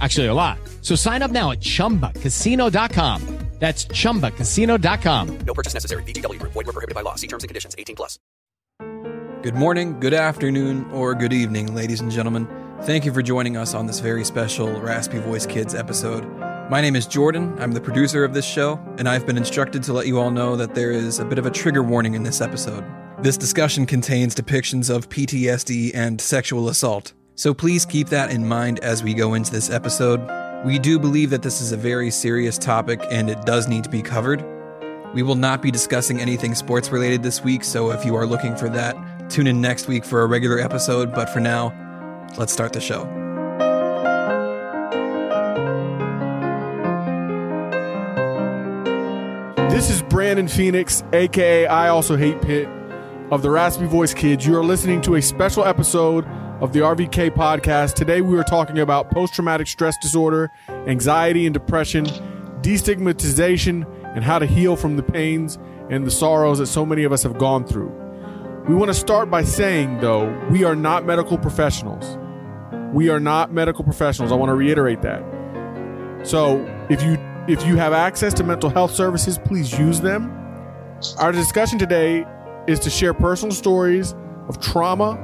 [0.00, 0.58] Actually, a lot.
[0.82, 3.40] So sign up now at chumbacasino.com.
[3.60, 5.38] That's chumbacasino.com.
[5.46, 6.02] No purchase necessary.
[6.04, 6.52] VGW Group.
[6.52, 7.14] Void were prohibited by law.
[7.16, 7.74] See terms and conditions.
[7.78, 8.18] 18 plus.
[9.42, 12.46] Good morning, good afternoon, or good evening, ladies and gentlemen.
[12.82, 16.26] Thank you for joining us on this very special Raspy Voice Kids episode.
[16.70, 17.54] My name is Jordan.
[17.58, 20.56] I'm the producer of this show, and I've been instructed to let you all know
[20.56, 22.84] that there is a bit of a trigger warning in this episode.
[23.22, 28.78] This discussion contains depictions of PTSD and sexual assault, so please keep that in mind
[28.80, 30.20] as we go into this episode.
[30.62, 33.88] We do believe that this is a very serious topic and it does need to
[33.88, 34.44] be covered.
[35.14, 38.56] We will not be discussing anything sports related this week, so if you are looking
[38.56, 38.94] for that,
[39.30, 41.14] tune in next week for a regular episode.
[41.14, 41.72] But for now,
[42.36, 43.04] let's start the show.
[49.70, 52.68] This is Brandon Phoenix, aka I Also Hate Pitt,
[53.30, 54.44] of the Raspy Voice Kids.
[54.44, 56.26] You are listening to a special episode
[56.60, 57.94] of the RVK podcast.
[57.94, 62.04] Today we are talking about post traumatic stress disorder, anxiety and depression,
[62.60, 67.12] destigmatization, and how to heal from the pains and the sorrows that so many of
[67.12, 67.90] us have gone through.
[68.68, 72.18] We want to start by saying, though, we are not medical professionals.
[72.92, 74.30] We are not medical professionals.
[74.30, 75.22] I want to reiterate that.
[76.26, 77.16] So if you
[77.48, 80.30] if you have access to mental health services, please use them.
[81.18, 82.26] Our discussion today
[82.66, 84.14] is to share personal stories
[84.46, 85.18] of trauma,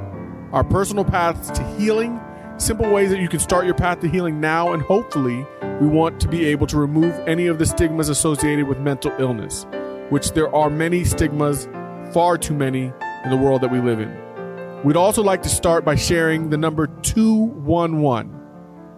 [0.56, 2.18] our personal paths to healing,
[2.56, 5.46] simple ways that you can start your path to healing now, and hopefully,
[5.82, 9.66] we want to be able to remove any of the stigmas associated with mental illness,
[10.08, 11.68] which there are many stigmas,
[12.10, 12.90] far too many,
[13.24, 14.82] in the world that we live in.
[14.82, 18.40] We'd also like to start by sharing the number 211,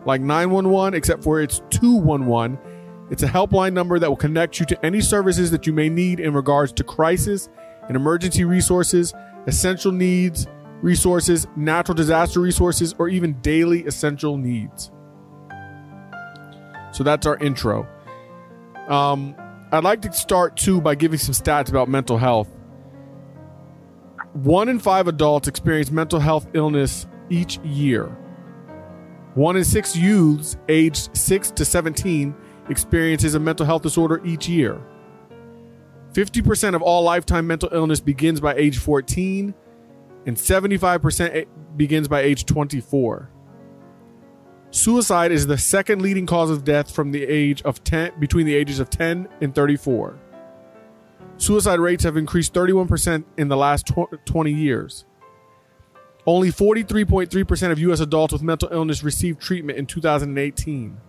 [0.06, 2.56] like 911, except for it's 211.
[3.10, 6.20] It's a helpline number that will connect you to any services that you may need
[6.20, 7.48] in regards to crisis
[7.88, 9.12] and emergency resources,
[9.48, 10.46] essential needs,
[10.82, 14.90] resources, natural disaster resources, or even daily essential needs.
[16.92, 17.86] So that's our intro.
[18.88, 19.34] Um,
[19.70, 22.48] I'd like to start too by giving some stats about mental health.
[24.32, 28.06] One in five adults experience mental health illness each year.
[29.34, 32.34] One in six youths aged 6 to 17
[32.70, 34.80] experiences a mental health disorder each year.
[36.12, 39.54] 50% of all lifetime mental illness begins by age 14,
[40.28, 41.46] and 75%
[41.78, 43.30] begins by age 24.
[44.70, 48.54] Suicide is the second leading cause of death from the age of 10 between the
[48.54, 50.20] ages of 10 and 34.
[51.38, 53.90] Suicide rates have increased 31% in the last
[54.26, 55.06] 20 years.
[56.26, 61.00] Only 43.3% of US adults with mental illness received treatment in 2018.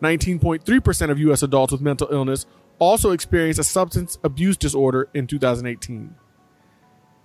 [0.00, 2.46] 19.3% of US adults with mental illness
[2.78, 6.14] also experienced a substance abuse disorder in 2018.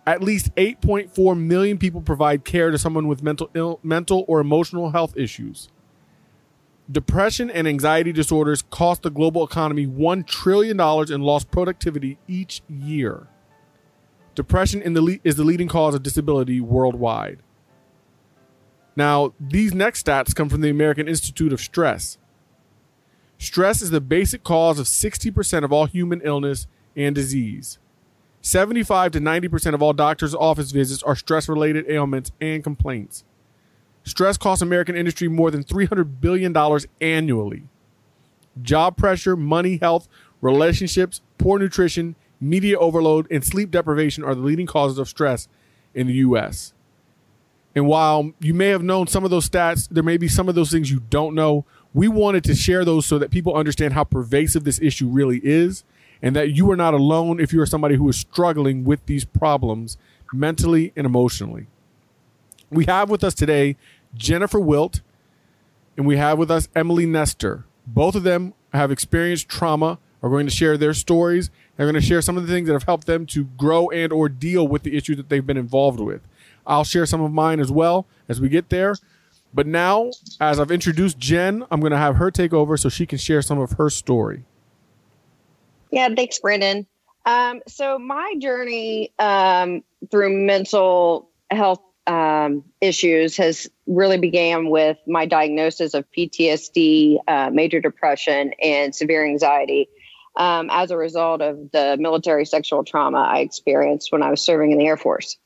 [0.08, 4.92] At least 8.4 million people provide care to someone with mental Ill- mental or emotional
[4.92, 5.68] health issues.
[6.90, 10.80] Depression and anxiety disorders cost the global economy $1 trillion
[11.12, 13.28] in lost productivity each year.
[14.34, 17.40] Depression the is the leading cause of disability worldwide.
[18.96, 22.18] Now, these next stats come from the American Institute of Stress.
[23.38, 27.78] Stress is the basic cause of 60% of all human illness and disease.
[28.48, 33.26] 75 to 90% of all doctors' office visits are stress related ailments and complaints.
[34.06, 36.56] Stress costs American industry more than $300 billion
[37.02, 37.64] annually.
[38.62, 40.08] Job pressure, money, health,
[40.40, 45.50] relationships, poor nutrition, media overload, and sleep deprivation are the leading causes of stress
[45.94, 46.74] in the U.S.
[47.76, 50.56] And while you may have known some of those stats, there may be some of
[50.56, 51.66] those things you don't know.
[51.94, 55.84] We wanted to share those so that people understand how pervasive this issue really is
[56.22, 59.26] and that you are not alone if you are somebody who is struggling with these
[59.26, 59.98] problems
[60.34, 61.68] mentally and emotionally.
[62.70, 63.78] We have with us today
[64.16, 65.02] Jennifer Wilt
[65.96, 67.66] and we have with us Emily Nestor.
[67.86, 71.50] Both of them have experienced trauma, are going to share their stories.
[71.76, 74.12] They're going to share some of the things that have helped them to grow and
[74.12, 76.22] or deal with the issues that they've been involved with.
[76.66, 78.96] I'll share some of mine as well as we get there.
[79.54, 80.12] But now,
[80.42, 83.42] as I've introduced Jen, I'm going to have her take over so she can share
[83.42, 84.44] some of her story.
[85.92, 86.86] Yeah, thanks, Brandon.
[87.26, 95.26] Um, so my journey um, through mental health um, issues has really began with my
[95.26, 99.90] diagnosis of PTSD, uh, major depression, and severe anxiety
[100.38, 104.72] um, as a result of the military sexual trauma I experienced when I was serving
[104.72, 105.38] in the Air Force.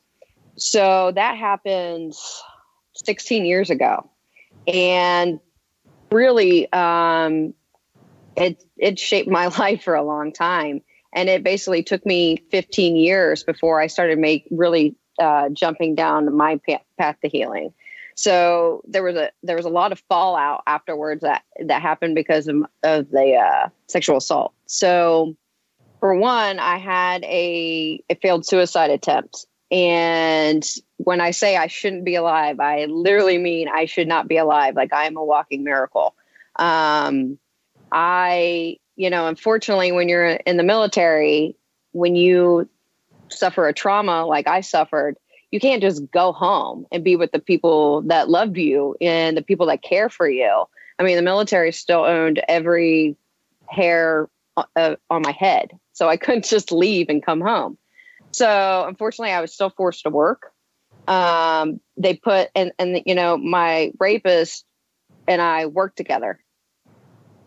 [0.56, 2.14] So that happened
[2.94, 4.08] 16 years ago,
[4.68, 5.40] and
[6.12, 7.54] really, um,
[8.36, 10.82] it it shaped my life for a long time.
[11.14, 16.34] And it basically took me 15 years before I started make really uh, jumping down
[16.34, 16.58] my
[16.98, 17.74] path to healing.
[18.14, 22.48] So there was a there was a lot of fallout afterwards that that happened because
[22.48, 24.52] of, of the uh, sexual assault.
[24.66, 25.36] So
[26.00, 30.66] for one, I had a, a failed suicide attempt, and
[30.98, 34.76] when I say I shouldn't be alive, I literally mean I should not be alive.
[34.76, 36.14] Like I am a walking miracle.
[36.56, 37.38] Um,
[37.92, 41.56] I, you know, unfortunately, when you're in the military,
[41.92, 42.68] when you
[43.28, 45.16] suffer a trauma like I suffered,
[45.50, 49.42] you can't just go home and be with the people that loved you and the
[49.42, 50.64] people that care for you.
[50.98, 53.16] I mean, the military still owned every
[53.68, 55.72] hair uh, on my head.
[55.92, 57.76] So I couldn't just leave and come home.
[58.32, 60.52] So unfortunately, I was still forced to work.
[61.06, 64.64] Um, they put, and, and, you know, my rapist
[65.28, 66.38] and I worked together.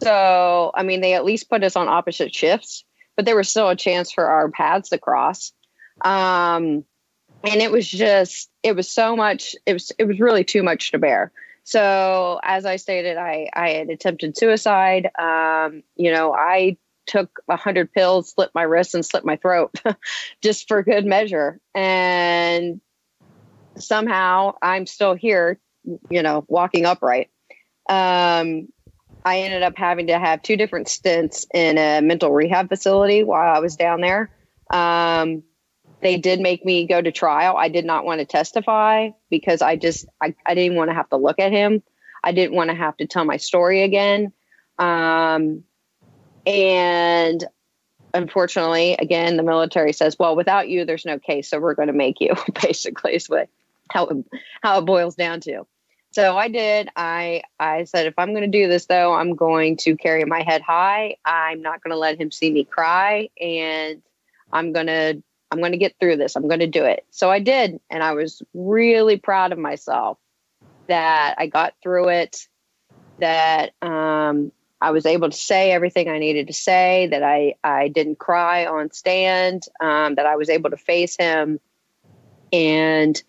[0.01, 2.83] So, I mean, they at least put us on opposite shifts,
[3.15, 5.53] but there was still a chance for our paths to cross.
[6.03, 6.83] Um,
[7.43, 10.91] and it was just, it was so much, it was, it was really too much
[10.91, 11.31] to bear.
[11.63, 15.09] So as I stated, I, I had attempted suicide.
[15.17, 16.77] Um, you know, I
[17.07, 19.75] took a hundred pills, slit my wrist and slit my throat
[20.41, 21.59] just for good measure.
[21.73, 22.81] And
[23.77, 25.59] somehow I'm still here,
[26.09, 27.29] you know, walking upright.
[27.89, 28.67] Um,
[29.25, 33.55] I ended up having to have two different stints in a mental rehab facility while
[33.55, 34.29] I was down there.
[34.69, 35.41] Um,
[36.01, 37.57] they did make me go to trial.
[37.57, 41.09] I did not want to testify because I just I, I didn't want to have
[41.09, 41.81] to look at him.
[42.23, 44.31] I didn't want to have to tell my story again.
[44.77, 45.63] Um,
[46.45, 47.43] and
[48.13, 51.93] unfortunately, again, the military says, "Well, without you, there's no case, so we're going to
[51.93, 53.49] make you." Basically, is what
[53.89, 54.23] how
[54.61, 55.65] how it boils down to.
[56.15, 56.89] So I did.
[56.95, 60.43] I I said, if I'm going to do this, though, I'm going to carry my
[60.43, 61.17] head high.
[61.25, 64.01] I'm not going to let him see me cry, and
[64.49, 65.21] I'm going to
[65.51, 66.37] I'm to get through this.
[66.37, 67.05] I'm going to do it.
[67.11, 67.79] So I did.
[67.89, 70.17] And I was really proud of myself
[70.87, 72.47] that I got through it,
[73.19, 74.51] that um,
[74.81, 78.65] I was able to say everything I needed to say, that I, I didn't cry
[78.65, 81.59] on stand, um, that I was able to face him
[82.51, 83.21] and,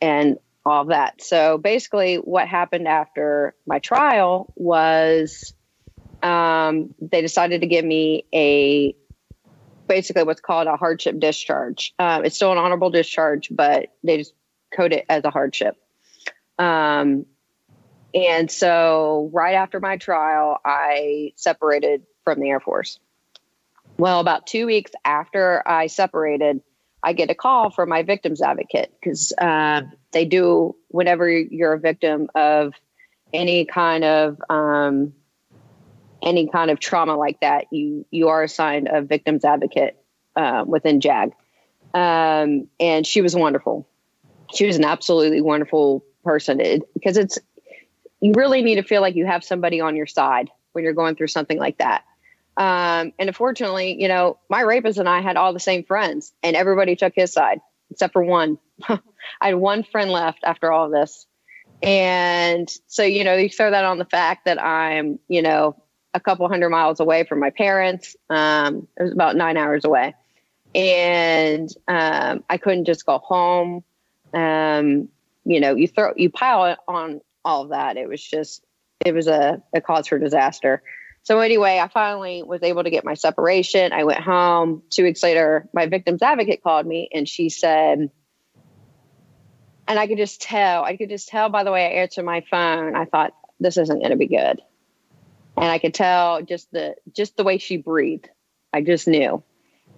[0.00, 1.22] and all that.
[1.22, 5.54] So basically what happened after my trial was
[6.22, 8.96] um, they decided to give me a
[9.86, 11.94] basically what's called a hardship discharge.
[12.00, 14.34] Um, it's still an honorable discharge, but they just
[14.74, 15.76] code it as a hardship.
[16.58, 17.26] Um,
[18.12, 22.98] and so, right after my trial, I separated from the Air Force.
[23.98, 26.62] Well, about two weeks after I separated,
[27.06, 31.78] I get a call from my victims advocate because uh, they do whenever you're a
[31.78, 32.74] victim of
[33.32, 35.12] any kind of um,
[36.20, 39.96] any kind of trauma like that, you you are assigned a victims advocate
[40.34, 41.30] uh, within JAG.
[41.94, 43.88] Um, and she was wonderful.
[44.52, 47.38] She was an absolutely wonderful person it, because it's
[48.20, 51.14] you really need to feel like you have somebody on your side when you're going
[51.14, 52.02] through something like that.
[52.56, 56.56] Um, and unfortunately, you know, my rapist and I had all the same friends, and
[56.56, 57.60] everybody took his side
[57.90, 58.58] except for one.
[58.88, 58.98] I
[59.40, 61.26] had one friend left after all of this.
[61.82, 65.76] And so, you know, you throw that on the fact that I'm, you know,
[66.14, 68.16] a couple hundred miles away from my parents.
[68.30, 70.14] Um, it was about nine hours away.
[70.74, 73.84] And um, I couldn't just go home.
[74.32, 75.08] Um,
[75.44, 77.96] you know, you throw, you pile on all of that.
[77.96, 78.64] It was just,
[79.04, 80.82] it was a, a cause for disaster.
[81.26, 83.92] So anyway, I finally was able to get my separation.
[83.92, 84.84] I went home.
[84.90, 88.12] Two weeks later, my victim's advocate called me and she said,
[89.88, 92.44] and I could just tell, I could just tell by the way I answered my
[92.48, 94.62] phone, I thought this isn't going to be good.
[95.56, 98.28] And I could tell just the just the way she breathed.
[98.72, 99.42] I just knew.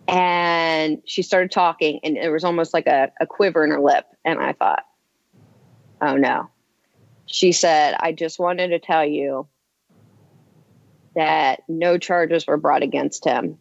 [0.06, 4.06] And she started talking and it was almost like a, a quiver in her lip.
[4.25, 4.82] And I thought,
[6.00, 6.49] oh no.
[7.26, 9.47] She said, I just wanted to tell you
[11.18, 13.58] that no charges were brought against him.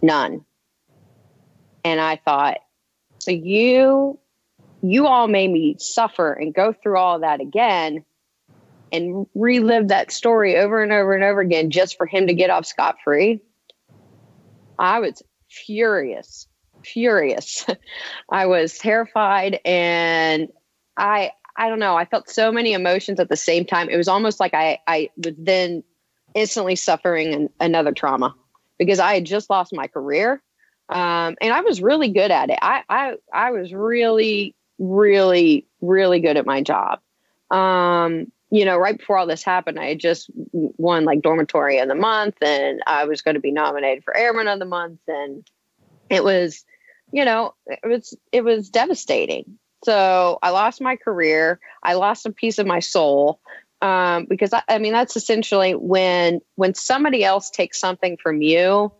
[0.00, 0.46] None.
[1.84, 2.56] And I thought,
[3.18, 4.18] so you
[4.82, 8.04] you all made me suffer and go through all that again
[8.90, 12.50] and relive that story over and over and over again just for him to get
[12.50, 13.42] off scot free.
[14.78, 16.46] I was furious,
[16.82, 17.66] furious.
[18.30, 20.48] I was terrified and
[20.96, 23.90] I I don't know, I felt so many emotions at the same time.
[23.90, 25.82] It was almost like I I was then
[26.36, 28.34] instantly suffering an, another trauma
[28.78, 30.42] because I had just lost my career.
[30.88, 32.58] Um, and I was really good at it.
[32.62, 37.00] I, I, I was really, really, really good at my job.
[37.50, 41.88] Um, you know, right before all this happened, I had just won like dormitory of
[41.88, 45.00] the month and I was going to be nominated for airman of the month.
[45.08, 45.48] And
[46.10, 46.64] it was,
[47.12, 49.58] you know, it was, it was devastating.
[49.84, 51.58] So I lost my career.
[51.82, 53.40] I lost a piece of my soul
[53.82, 58.92] um, because I, I mean that's essentially when when somebody else takes something from you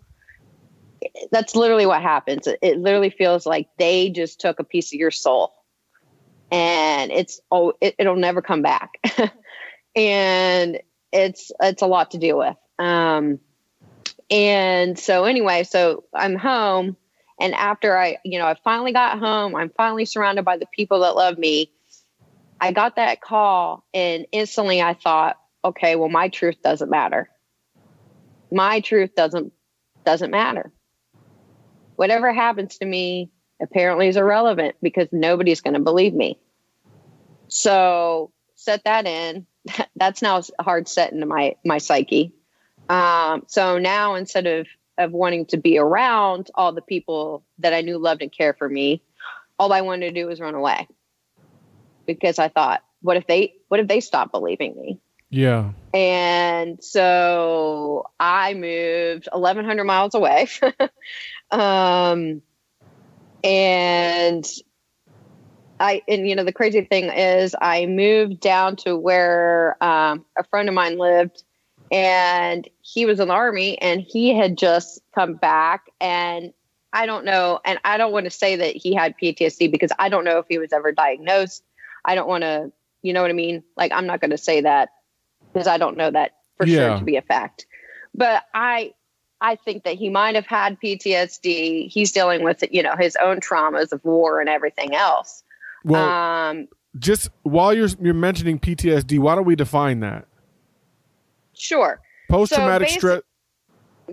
[1.30, 2.46] that's literally what happens.
[2.46, 5.52] It, it, literally feels like they just took a piece of your soul.
[6.50, 8.92] And it's oh it, it'll never come back.
[9.96, 10.80] And
[11.10, 12.56] it's it's a lot to deal with.
[12.78, 13.38] Um
[14.30, 16.98] and so anyway so i'm home.
[17.40, 21.00] And after i you know i finally got home i'm finally surrounded by the people
[21.00, 21.72] that love me
[22.60, 27.28] I got that call and instantly I thought, okay, well my truth doesn't matter.
[28.50, 29.52] My truth doesn't
[30.04, 30.72] doesn't matter.
[31.96, 36.38] Whatever happens to me apparently is irrelevant because nobody's going to believe me.
[37.48, 39.46] So set that in.
[39.96, 42.32] That's now hard set into my my psyche.
[42.88, 44.66] Um, so now instead of
[44.98, 48.68] of wanting to be around all the people that I knew loved and cared for
[48.68, 49.02] me,
[49.58, 50.86] all I wanted to do was run away
[52.06, 55.00] because I thought, what if they what if they stop believing me?
[55.30, 55.72] Yeah.
[55.92, 60.48] And so I moved 1100 miles away.
[61.50, 62.42] um
[63.44, 64.44] and
[65.78, 70.44] I and you know the crazy thing is I moved down to where um, a
[70.44, 71.42] friend of mine lived
[71.90, 76.52] and he was in the army and he had just come back and
[76.92, 80.08] I don't know and I don't want to say that he had PTSD because I
[80.08, 81.62] don't know if he was ever diagnosed
[82.06, 82.72] I don't want to,
[83.02, 83.64] you know what I mean?
[83.76, 84.90] Like, I'm not going to say that
[85.52, 86.76] because I don't know that for yeah.
[86.76, 87.66] sure to be a fact.
[88.14, 88.94] But I,
[89.40, 91.90] I think that he might have had PTSD.
[91.90, 95.42] He's dealing with, you know, his own traumas of war and everything else.
[95.84, 100.26] Well, um, just while you're you're mentioning PTSD, why don't we define that?
[101.52, 102.00] Sure.
[102.30, 103.22] Post traumatic so stress.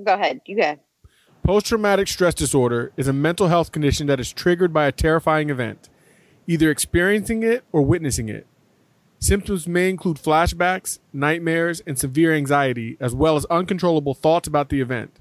[0.03, 0.41] Go ahead.
[0.45, 0.77] You go.
[1.43, 5.49] Post traumatic stress disorder is a mental health condition that is triggered by a terrifying
[5.49, 5.89] event
[6.47, 8.47] either experiencing it or witnessing it.
[9.19, 14.81] Symptoms may include flashbacks, nightmares, and severe anxiety, as well as uncontrollable thoughts about the
[14.81, 15.19] event.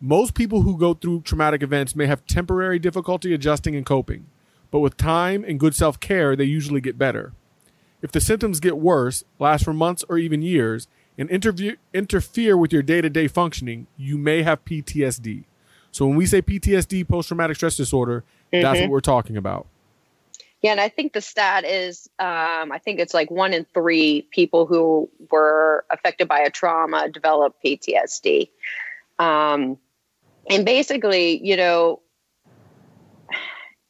[0.00, 4.26] Most people who go through traumatic events may have temporary difficulty adjusting and coping,
[4.70, 7.32] but with time and good self care, they usually get better.
[8.02, 12.72] If the symptoms get worse, last for months or even years, and interview, interfere with
[12.72, 15.44] your day to day functioning, you may have PTSD.
[15.92, 18.62] So when we say PTSD, post traumatic stress disorder, mm-hmm.
[18.62, 19.68] that's what we're talking about.
[20.64, 24.26] Yeah, and I think the stat is um, I think it's like one in three
[24.30, 28.48] people who were affected by a trauma develop PTSD.
[29.18, 29.76] Um,
[30.48, 32.00] and basically, you know,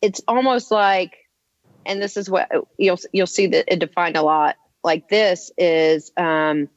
[0.03, 1.15] it's almost like,
[1.87, 4.57] and this is what you'll you'll see that it defined a lot.
[4.83, 6.69] Like this is, um,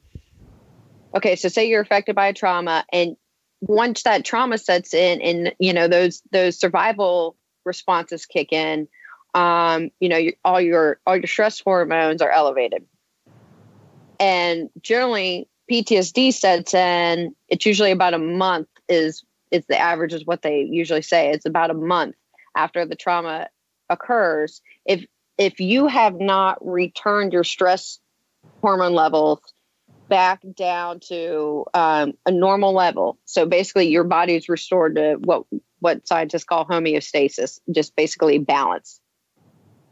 [1.12, 1.34] okay.
[1.34, 3.16] So say you're affected by a trauma, and
[3.60, 8.86] once that trauma sets in, and you know those those survival responses kick in
[9.34, 12.84] um, you know, you, all your all your stress hormones are elevated,
[14.18, 17.34] and generally PTSD sets in.
[17.48, 21.30] It's usually about a month is is the average is what they usually say.
[21.30, 22.16] It's about a month
[22.56, 23.48] after the trauma
[23.90, 24.62] occurs.
[24.86, 25.04] If
[25.36, 27.98] if you have not returned your stress
[28.62, 29.40] hormone levels
[30.08, 35.44] back down to um, a normal level, so basically your body's restored to what
[35.80, 39.00] what scientists call homeostasis, just basically balance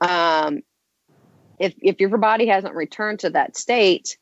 [0.00, 0.62] um,
[1.58, 4.16] if if your body hasn't returned to that state,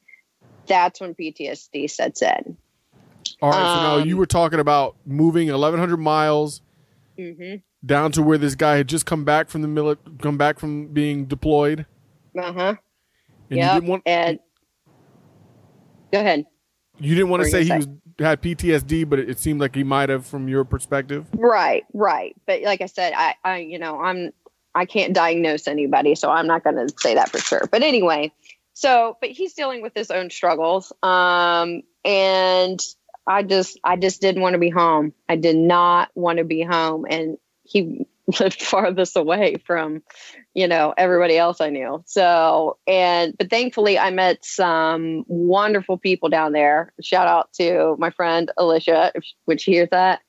[0.69, 2.57] that's when PTSD sets in.
[3.43, 3.69] All right.
[3.69, 6.61] so now Um, you were talking about moving 1,100 miles
[7.19, 10.59] hmm down to where this guy had just come back from the mili- come back
[10.59, 11.87] from being deployed.
[12.39, 12.75] Uh huh.
[13.51, 13.75] And Yep.
[13.75, 14.39] you didn't want and
[16.13, 16.47] go ahead.
[16.99, 17.89] you didn't want to say he gonna was
[18.19, 21.27] had PTSD, but it, it seemed like he might have from your perspective.
[21.35, 22.35] Right, right.
[22.47, 24.31] But like I said, I, I, you know, I'm,
[24.75, 27.63] I can't diagnose anybody, so I'm not going to say that for sure.
[27.71, 28.33] But anyway,
[28.73, 32.81] so, but he's dealing with his own struggles, um, and
[33.27, 35.15] I just, I just didn't want to be home.
[35.29, 38.07] I did not want to be home, and he
[38.41, 40.03] lived farthest away from,
[40.55, 42.03] you know, everybody else I knew.
[42.07, 46.93] So, and but thankfully, I met some wonderful people down there.
[47.03, 50.21] Shout out to my friend Alicia, if, she hears that.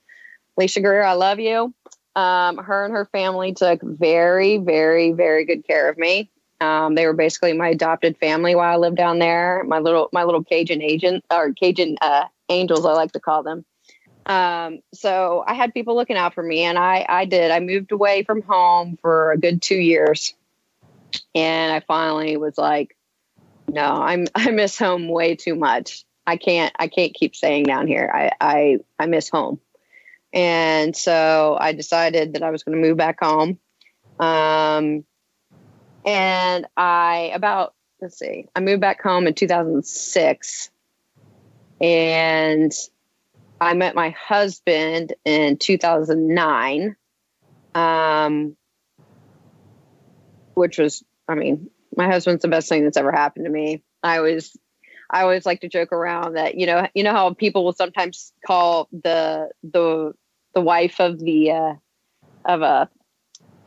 [0.58, 1.74] Alicia Greer, I love you.
[2.16, 6.30] Um, her and her family took very, very, very good care of me.
[6.62, 9.64] Um, they were basically my adopted family while I lived down there.
[9.68, 13.66] My little, my little Cajun agent or Cajun uh, angels, I like to call them.
[14.26, 17.52] Um, so I had people looking out for me, and I, I did.
[17.52, 20.34] I moved away from home for a good two years,
[21.36, 22.96] and I finally was like,
[23.68, 26.06] no, I'm, I miss home way too much.
[26.26, 28.12] I can't, I can't keep staying down here.
[28.12, 29.60] I, I, I miss home.
[30.36, 33.58] And so I decided that I was going to move back home.
[34.20, 35.06] Um,
[36.06, 40.70] and I, about, let's see, I moved back home in 2006.
[41.80, 42.74] And
[43.62, 46.98] I met my husband in 2009,
[47.74, 48.58] um,
[50.54, 53.84] which was, I mean, my husband's the best thing that's ever happened to me.
[54.04, 54.56] I was
[55.10, 58.34] I always like to joke around that you know you know how people will sometimes
[58.46, 60.14] call the the
[60.56, 61.74] the wife of the uh,
[62.46, 62.90] of a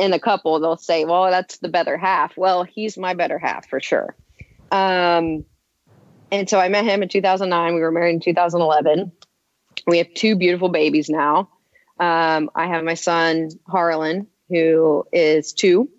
[0.00, 2.36] in a couple they'll say well that's the better half.
[2.36, 4.16] Well he's my better half for sure.
[4.72, 5.44] Um
[6.30, 9.12] and so I met him in 2009 we were married in 2011
[9.86, 11.50] we have two beautiful babies now.
[12.00, 15.90] Um I have my son Harlan who is two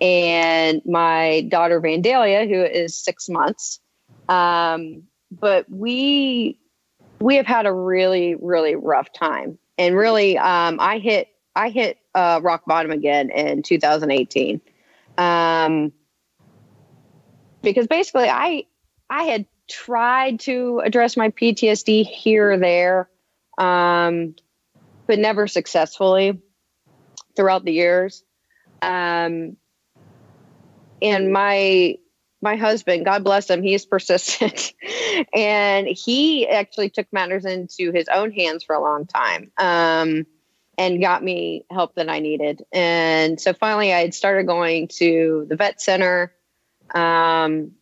[0.00, 3.80] and my daughter Vandalia who is six months.
[4.28, 6.58] Um, but we
[7.20, 11.98] we have had a really really rough time and really um, i hit i hit
[12.14, 14.60] uh, rock bottom again in 2018
[15.18, 15.92] um,
[17.62, 18.64] because basically i
[19.08, 23.08] i had tried to address my ptsd here or there
[23.58, 24.34] um,
[25.06, 26.40] but never successfully
[27.36, 28.24] throughout the years.
[28.82, 29.56] Um,
[31.02, 31.96] and my
[32.42, 34.72] my husband, God bless him, he is persistent.
[35.34, 40.26] and he actually took matters into his own hands for a long time um,
[40.78, 42.62] and got me help that I needed.
[42.72, 46.32] And so finally, I had started going to the vet center.
[46.94, 47.72] Um,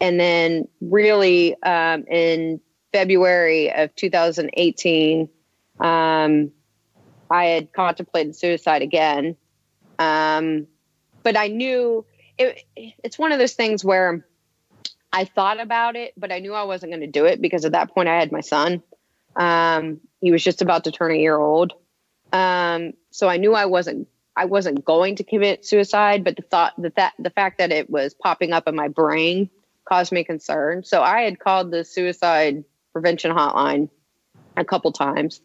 [0.00, 2.60] and then, really, um, in
[2.92, 5.28] February of 2018,
[5.80, 6.50] um,
[7.30, 9.36] I had contemplated suicide again.
[9.98, 10.68] Um,
[11.22, 12.06] but I knew
[12.38, 14.24] it, it's one of those things where
[15.12, 17.72] I thought about it, but I knew I wasn't going to do it because at
[17.72, 18.82] that point I had my son.
[19.36, 21.72] Um, he was just about to turn a year old.
[22.32, 26.74] Um, so I knew I wasn't I wasn't going to commit suicide, but the thought
[26.78, 29.50] that, that the fact that it was popping up in my brain
[29.88, 30.84] caused me concern.
[30.84, 33.88] So I had called the suicide prevention hotline
[34.56, 35.40] a couple times.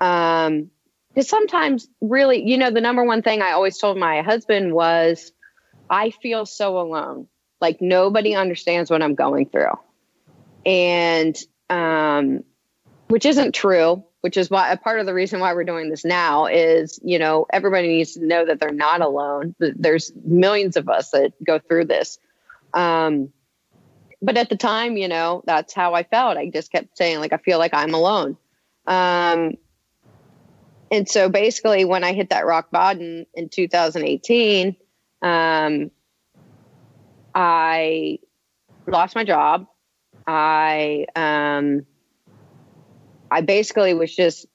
[0.00, 0.70] Um,
[1.08, 5.32] because sometimes really, you know, the number one thing I always told my husband was
[5.90, 7.28] I feel so alone.
[7.60, 9.78] Like nobody understands what I'm going through.
[10.64, 11.36] And
[11.70, 12.44] um
[13.08, 16.04] which isn't true, which is why a part of the reason why we're doing this
[16.04, 19.54] now is, you know, everybody needs to know that they're not alone.
[19.58, 22.18] There's millions of us that go through this.
[22.74, 23.32] Um
[24.20, 26.36] but at the time, you know, that's how I felt.
[26.36, 28.36] I just kept saying like I feel like I'm alone.
[28.86, 29.54] Um
[30.90, 34.76] and so basically when I hit that rock bottom in 2018,
[35.22, 35.90] um,
[37.34, 38.18] I
[38.86, 39.66] lost my job.
[40.26, 41.86] I um,
[43.30, 44.46] I basically was just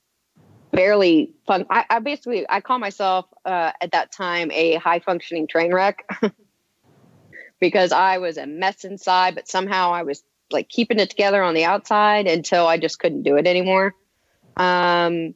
[0.72, 1.66] barely fun.
[1.70, 6.06] I, I basically I call myself uh, at that time a high functioning train wreck
[7.60, 11.54] because I was a mess inside, but somehow I was like keeping it together on
[11.54, 13.96] the outside until I just couldn't do it anymore.
[14.58, 15.34] Um,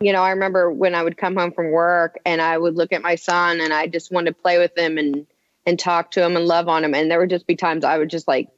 [0.00, 2.92] you know, I remember when I would come home from work and I would look
[2.92, 5.26] at my son and I just wanted to play with him and
[5.64, 6.94] and talk to him and love on him.
[6.94, 8.48] And there would just be times I would just like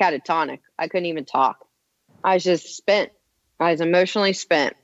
[0.00, 0.60] catatonic.
[0.78, 1.66] I couldn't even talk.
[2.22, 3.10] I was just spent.
[3.58, 4.76] I was emotionally spent.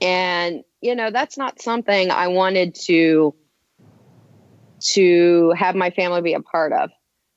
[0.00, 3.34] And you know, that's not something I wanted to
[4.92, 6.90] to have my family be a part of.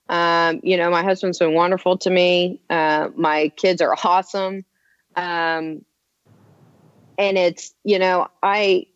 [0.08, 2.62] Um, you know, my husband's been wonderful to me.
[2.69, 4.63] Uh, my kids are awesome.
[5.15, 5.84] Um,
[7.17, 8.88] and it's, you know, I,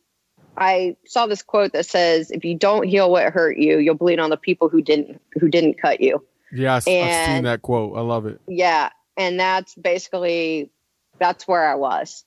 [0.58, 4.20] I saw this quote that says, if you don't heal what hurt you, you'll bleed
[4.20, 6.26] on the people who didn't, who didn't cut you.
[6.52, 7.98] Yeah, I, have seen that quote.
[7.98, 8.42] I love it.
[8.48, 8.90] Yeah.
[9.16, 10.72] And that's basically,
[11.20, 12.24] that's where I was.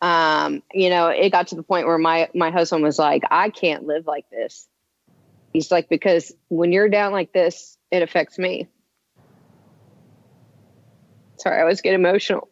[0.00, 3.50] Um, you know, it got to the point where my, my husband was like, I
[3.50, 4.66] can't live like this.
[5.52, 8.68] He's like, because when you're down like this, it affects me.
[11.38, 12.48] Sorry, I always get emotional.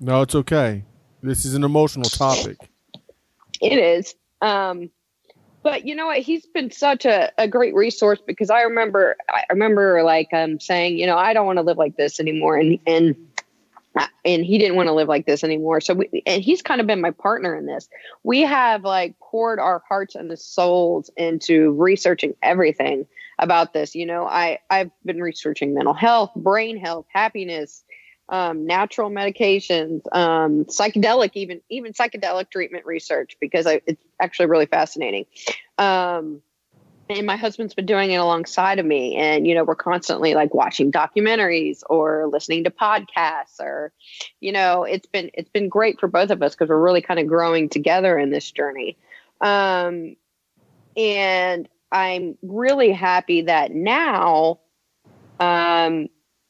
[0.00, 0.84] No, it's okay.
[1.24, 2.58] This is an emotional topic.
[3.62, 4.14] It is.
[4.42, 4.90] Um,
[5.62, 6.18] but you know what?
[6.18, 10.98] He's been such a, a great resource because I remember, I remember like um saying,
[10.98, 13.16] you know, I don't want to live like this anymore, and and
[14.26, 15.80] and he didn't want to live like this anymore.
[15.80, 17.88] So we, and he's kind of been my partner in this.
[18.22, 23.06] We have like poured our hearts and the souls into researching everything
[23.38, 23.94] about this.
[23.94, 27.82] You know, I I've been researching mental health, brain health, happiness,
[28.28, 34.66] um, natural medications, um, psychedelic, even even psychedelic treatment research because I, it's actually really
[34.66, 35.26] fascinating.
[35.78, 36.40] Um,
[37.10, 40.54] and my husband's been doing it alongside of me, and you know we're constantly like
[40.54, 43.92] watching documentaries or listening to podcasts, or
[44.40, 47.20] you know it's been it's been great for both of us because we're really kind
[47.20, 48.96] of growing together in this journey.
[49.42, 50.16] Um,
[50.96, 54.60] and I'm really happy that now
[55.40, 56.08] um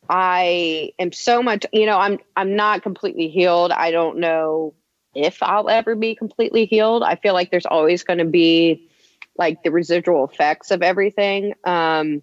[0.09, 3.73] I am so much, you know, I'm I'm not completely healed.
[3.73, 4.75] I don't know
[5.15, 7.03] if I'll ever be completely healed.
[7.03, 8.91] I feel like there's always going to be
[9.37, 11.55] like the residual effects of everything.
[11.65, 12.23] Um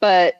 [0.00, 0.34] but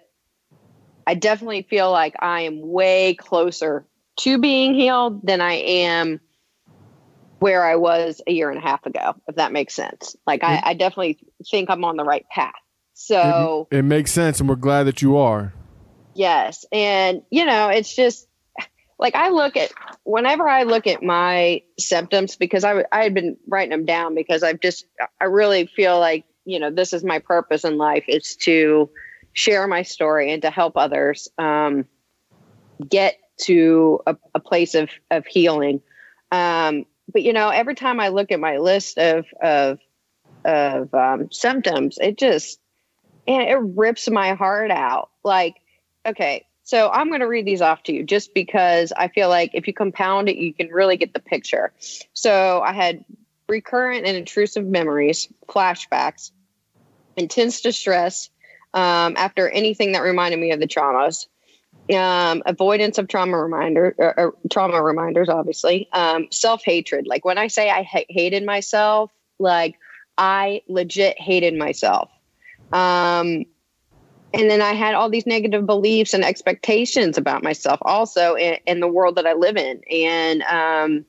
[1.06, 3.86] I definitely feel like I am way closer
[4.18, 6.20] to being healed than I am
[7.38, 10.16] where I was a year and a half ago, if that makes sense.
[10.26, 12.54] Like I, I definitely think I'm on the right path.
[12.94, 15.52] So It makes sense, and we're glad that you are.
[16.16, 16.64] Yes.
[16.72, 18.26] And, you know, it's just
[18.98, 19.70] like I look at
[20.04, 24.42] whenever I look at my symptoms, because I, I had been writing them down because
[24.42, 24.86] I've just,
[25.20, 28.88] I really feel like, you know, this is my purpose in life is to
[29.34, 31.84] share my story and to help others um,
[32.88, 35.82] get to a, a place of, of healing.
[36.32, 39.80] Um, but, you know, every time I look at my list of, of,
[40.46, 42.58] of um, symptoms, it just,
[43.28, 45.10] and it rips my heart out.
[45.22, 45.56] Like,
[46.06, 49.52] okay, so I'm going to read these off to you just because I feel like
[49.54, 51.72] if you compound it, you can really get the picture.
[52.12, 53.04] So I had
[53.48, 56.32] recurrent and intrusive memories, flashbacks,
[57.16, 58.30] intense distress
[58.74, 61.26] um, after anything that reminded me of the traumas.
[61.88, 65.88] Um, avoidance of trauma reminder, or, or trauma reminders, obviously.
[65.92, 67.06] Um, Self hatred.
[67.06, 69.76] Like when I say I ha- hated myself, like
[70.18, 72.10] I legit hated myself.
[72.72, 73.44] Um,
[74.34, 78.80] and then I had all these negative beliefs and expectations about myself also in, in
[78.80, 79.80] the world that I live in.
[79.90, 81.04] And, um,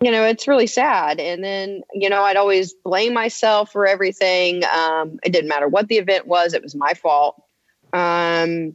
[0.00, 1.20] you know, it's really sad.
[1.20, 4.64] And then, you know, I'd always blame myself for everything.
[4.64, 7.42] Um, it didn't matter what the event was, it was my fault.
[7.92, 8.74] Um,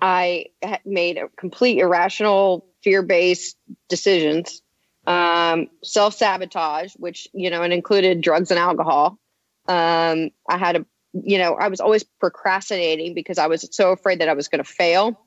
[0.00, 0.46] I
[0.84, 3.56] made a complete irrational, fear based
[3.88, 4.62] decisions,
[5.06, 9.18] um, self sabotage, which, you know, it included drugs and alcohol.
[9.66, 10.86] Um, I had a
[11.22, 14.62] you know, I was always procrastinating because I was so afraid that I was going
[14.62, 15.20] to fail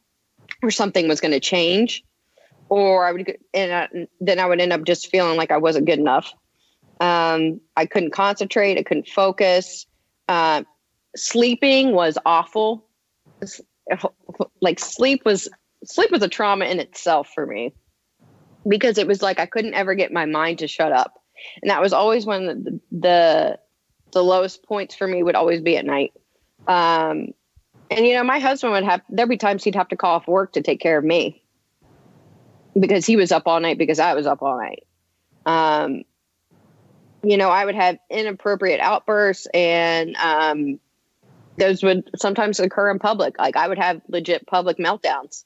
[0.62, 2.04] or something was going to change,
[2.69, 5.58] or I would, get- and I, then I would end up just feeling like I
[5.58, 6.34] wasn't good enough.
[7.00, 8.78] Um, I couldn't concentrate.
[8.78, 9.86] I couldn't focus.
[10.28, 10.63] Uh,
[11.15, 12.86] sleeping was awful.
[14.62, 15.47] Like sleep was
[15.86, 17.73] sleep was a trauma in itself for me
[18.67, 21.13] because it was like I couldn't ever get my mind to shut up,
[21.62, 23.60] and that was always when the, the
[24.12, 26.13] the lowest points for me would always be at night.
[26.67, 27.34] Um,
[27.89, 30.28] and you know, my husband would have there'd be times he'd have to call off
[30.28, 31.41] work to take care of me
[32.78, 34.86] because he was up all night because I was up all night.
[35.46, 36.04] Um,
[37.24, 40.80] you know, I would have inappropriate outbursts, and um,
[41.58, 43.38] those would sometimes occur in public.
[43.39, 45.43] Like I would have legit public meltdowns.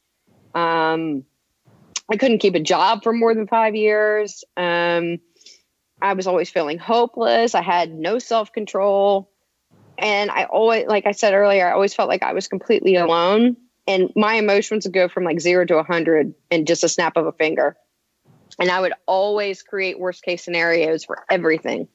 [0.53, 1.23] Um,
[2.11, 4.43] I couldn't keep a job for more than five years.
[4.57, 5.19] Um,
[6.01, 7.55] I was always feeling hopeless.
[7.55, 9.29] I had no self control.
[9.97, 13.55] And I always, like I said earlier, I always felt like I was completely alone.
[13.87, 17.17] And my emotions would go from like zero to a 100 in just a snap
[17.17, 17.77] of a finger.
[18.59, 21.87] And I would always create worst case scenarios for everything.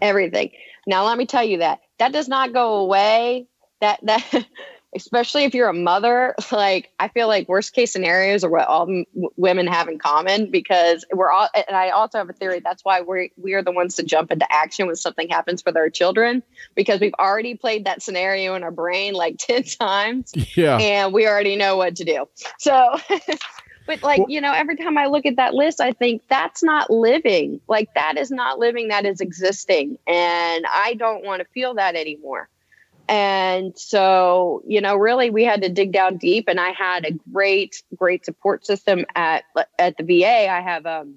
[0.00, 0.50] Everything.
[0.86, 3.46] Now, let me tell you that that does not go away.
[3.80, 4.24] That, that,
[4.94, 8.88] especially if you're a mother, like I feel like worst case scenarios are what all
[8.90, 9.04] m-
[9.36, 13.00] women have in common because we're all, and I also have a theory that's why
[13.00, 16.42] we're, we are the ones to jump into action when something happens with our children
[16.74, 20.78] because we've already played that scenario in our brain like 10 times Yeah.
[20.78, 22.28] and we already know what to do.
[22.58, 22.96] So,
[23.86, 26.90] but like, you know, every time I look at that list, I think that's not
[26.90, 27.60] living.
[27.68, 29.98] Like, that is not living, that is existing.
[30.06, 32.48] And I don't want to feel that anymore.
[33.10, 37.10] And so, you know, really we had to dig down deep and I had a
[37.32, 39.42] great, great support system at
[39.80, 40.48] at the VA.
[40.48, 41.16] I have um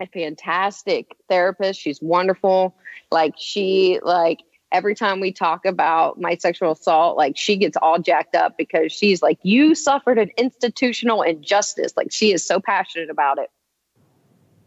[0.00, 1.80] a fantastic therapist.
[1.80, 2.74] She's wonderful.
[3.10, 4.38] Like she like
[4.72, 8.90] every time we talk about my sexual assault, like she gets all jacked up because
[8.90, 11.92] she's like, You suffered an institutional injustice.
[11.94, 13.50] Like she is so passionate about it.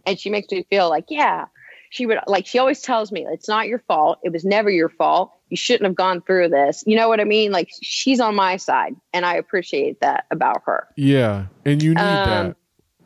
[0.06, 1.46] And she makes me feel like, yeah,
[1.90, 4.20] she would like she always tells me it's not your fault.
[4.24, 5.34] It was never your fault.
[5.52, 6.84] You shouldn't have gone through this.
[6.88, 7.52] You know what I mean?
[7.52, 10.88] Like she's on my side and I appreciate that about her.
[10.96, 11.48] Yeah.
[11.66, 12.56] And you need Um, that.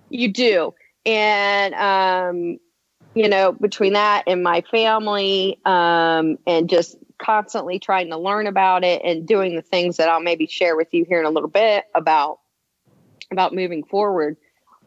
[0.10, 0.74] You do.
[1.06, 2.60] And um,
[3.16, 8.84] you know, between that and my family, um, and just constantly trying to learn about
[8.84, 11.50] it and doing the things that I'll maybe share with you here in a little
[11.50, 12.40] bit about
[13.32, 14.38] about moving forward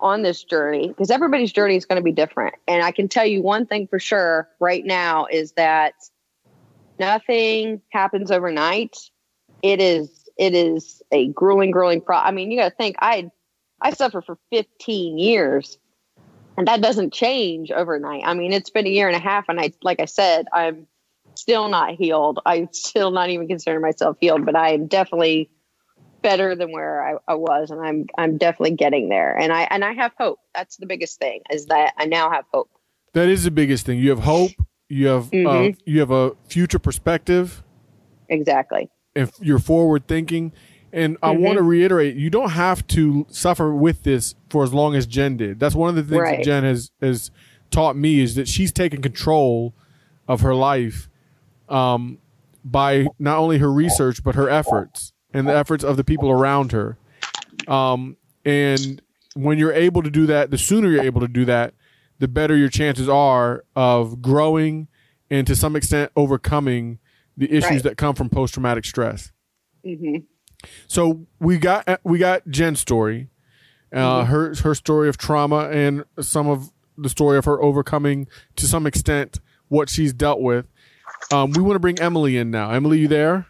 [0.01, 2.55] on this journey because everybody's journey is going to be different.
[2.69, 5.95] And I can tell you one thing for sure right now is that
[6.99, 8.97] nothing happens overnight.
[9.63, 12.17] It is it is a grueling, grueling pro.
[12.17, 13.31] I mean, you got to think I
[13.81, 15.79] I suffered for 15 years,
[16.57, 18.23] and that doesn't change overnight.
[18.25, 20.87] I mean, it's been a year and a half, and I like I said, I'm
[21.35, 22.41] still not healed.
[22.45, 25.51] I'm still not even considering myself healed, but I am definitely
[26.23, 29.37] better than where I, I was, and I'm I'm definitely getting there.
[29.37, 30.41] And I and I have hope.
[30.55, 32.71] That's the biggest thing is that I now have hope.
[33.15, 33.99] That is the biggest thing.
[33.99, 34.53] You have hope.
[34.89, 35.77] You have uh, Mhm.
[35.85, 37.63] you have a future perspective.
[38.29, 38.89] Exactly.
[39.15, 40.53] If you're forward thinking,
[40.93, 41.41] and I Mhm.
[41.41, 45.37] want to reiterate, you don't have to suffer with this for as long as Jen
[45.37, 45.61] did.
[45.61, 47.31] That's one of the things that Jen has has
[47.71, 49.75] taught me is that she's taken control
[50.27, 51.09] of her life
[51.69, 52.17] um,
[52.65, 56.73] by not only her research but her efforts and the efforts of the people around
[56.73, 56.97] her.
[57.67, 59.03] Um, and
[59.35, 61.75] when you're able to do that, the sooner you're able to do that,
[62.19, 64.89] the better your chances are of growing
[65.31, 66.99] and to some extent overcoming
[67.37, 67.83] the issues Right.
[67.85, 69.31] that come from post traumatic stress.
[69.85, 70.17] hmm
[70.89, 73.29] So we got we got Jen's story,
[73.93, 78.27] uh, her her story of trauma, and some of the story of her overcoming
[78.57, 80.67] to some extent what she's dealt with.
[81.33, 82.71] Um, we want to bring Emily in now.
[82.71, 83.47] Emily, you there?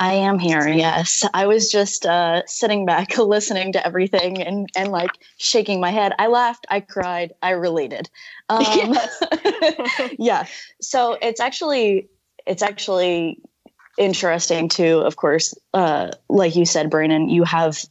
[0.00, 0.66] I am here.
[0.66, 5.90] Yes, I was just uh, sitting back, listening to everything, and and like shaking my
[5.90, 6.14] head.
[6.18, 8.08] I laughed, I cried, I related.
[8.48, 8.96] Um,
[10.18, 10.46] yeah.
[10.80, 12.08] So it's actually
[12.46, 13.42] it's actually
[13.98, 15.00] interesting too.
[15.00, 17.84] Of course, uh, like you said, Brandon, you have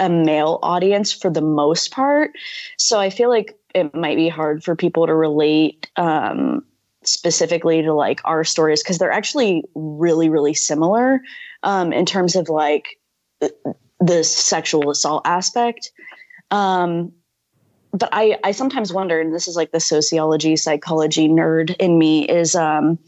[0.00, 2.32] a male audience for the most part,
[2.76, 5.88] so I feel like it might be hard for people to relate.
[5.94, 6.64] Um,
[7.06, 11.20] specifically to like our stories because they're actually really really similar
[11.62, 12.98] um, in terms of like
[14.00, 15.90] the sexual assault aspect.
[16.50, 17.12] Um,
[17.92, 22.28] but I, I sometimes wonder and this is like the sociology psychology nerd in me
[22.28, 22.98] is um,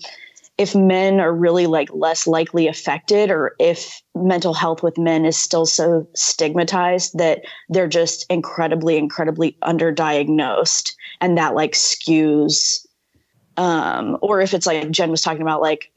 [0.59, 5.37] if men are really like less likely affected or if mental health with men is
[5.37, 12.86] still so stigmatized that they're just incredibly incredibly underdiagnosed and that like skews
[13.57, 15.91] um, or if it's like Jen was talking about, like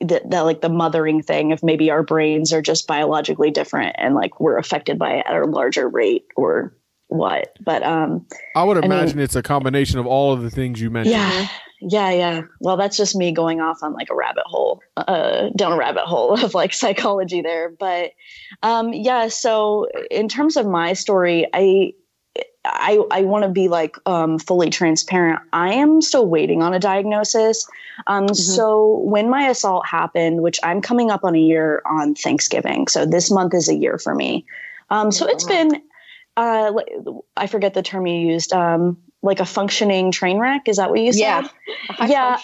[0.00, 4.14] that, that like the mothering thing of maybe our brains are just biologically different and
[4.14, 6.74] like we're affected by it at a larger rate or
[7.08, 7.56] what.
[7.64, 10.80] But um, I would I mean- imagine it's a combination of all of the things
[10.80, 11.12] you mentioned.
[11.12, 11.48] yeah,
[11.80, 12.40] yeah, yeah.
[12.60, 16.04] Well, that's just me going off on like a rabbit hole, uh, down a rabbit
[16.04, 17.70] hole of like psychology there.
[17.70, 18.12] But
[18.62, 21.92] um, yeah, so in terms of my story, I
[22.66, 25.40] I, I want to be like um, fully transparent.
[25.52, 27.66] I am still waiting on a diagnosis.
[28.06, 32.88] Um, So when my assault happened, which I'm coming up on a year on Thanksgiving,
[32.88, 34.44] so this month is a year for me.
[34.90, 35.82] Um, so it's been,
[36.36, 36.72] uh,
[37.36, 40.68] I forget the term you used, um, like a functioning train wreck.
[40.68, 41.20] Is that what you said?
[42.08, 42.36] Yeah.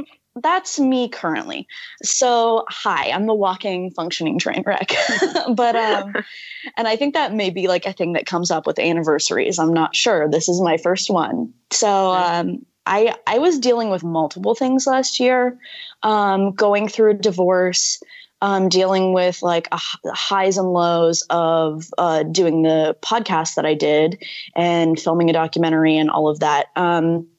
[0.00, 0.78] Yeah, functioning train wreck.
[0.78, 1.66] that's me currently.
[2.02, 4.92] So, hi, I'm the walking functioning train wreck.
[5.54, 6.14] but um
[6.76, 9.58] and I think that may be like a thing that comes up with anniversaries.
[9.58, 10.28] I'm not sure.
[10.28, 11.52] This is my first one.
[11.70, 15.58] So, um I I was dealing with multiple things last year.
[16.02, 18.02] Um going through a divorce,
[18.42, 19.80] um dealing with like a
[20.14, 24.22] highs and lows of uh doing the podcast that I did
[24.56, 26.68] and filming a documentary and all of that.
[26.76, 27.29] Um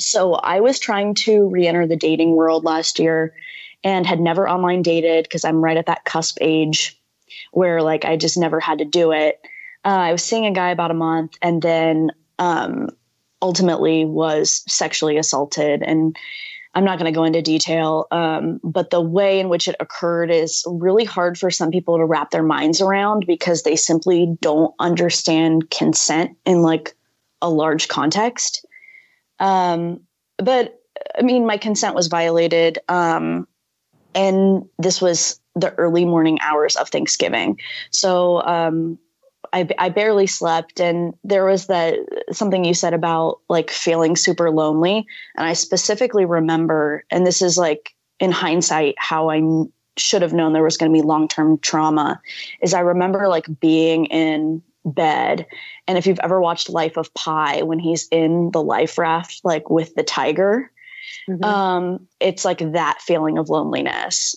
[0.00, 3.34] so I was trying to re-enter the dating world last year
[3.82, 7.00] and had never online dated because I'm right at that cusp age
[7.52, 9.40] where like I just never had to do it.
[9.84, 12.90] Uh, I was seeing a guy about a month and then um,
[13.42, 15.82] ultimately was sexually assaulted.
[15.82, 16.16] And
[16.74, 20.30] I'm not going to go into detail, um, but the way in which it occurred
[20.30, 24.74] is really hard for some people to wrap their minds around because they simply don't
[24.78, 26.94] understand consent in like
[27.42, 28.64] a large context.
[29.40, 30.00] Um,
[30.38, 30.80] but
[31.18, 32.78] I mean, my consent was violated.
[32.88, 33.48] Um,
[34.14, 37.58] and this was the early morning hours of Thanksgiving.
[37.90, 38.98] So um,
[39.52, 40.80] I, I barely slept.
[40.80, 41.96] And there was that
[42.30, 45.06] something you said about like feeling super lonely.
[45.36, 49.42] And I specifically remember, and this is like in hindsight, how I
[49.96, 52.20] should have known there was going to be long term trauma,
[52.62, 55.46] is I remember like being in bed.
[55.86, 59.70] And if you've ever watched Life of Pi, when he's in the life raft, like
[59.70, 60.70] with the tiger,
[61.28, 61.44] mm-hmm.
[61.44, 64.36] um, it's like that feeling of loneliness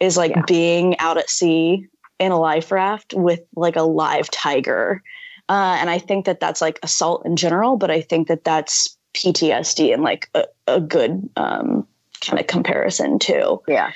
[0.00, 0.42] is like yeah.
[0.46, 1.86] being out at sea
[2.18, 5.02] in a life raft with like a live tiger.
[5.48, 8.96] Uh, and I think that that's like assault in general, but I think that that's
[9.14, 11.86] PTSD and like a, a good um,
[12.20, 13.62] kind of comparison too.
[13.66, 13.92] Yeah.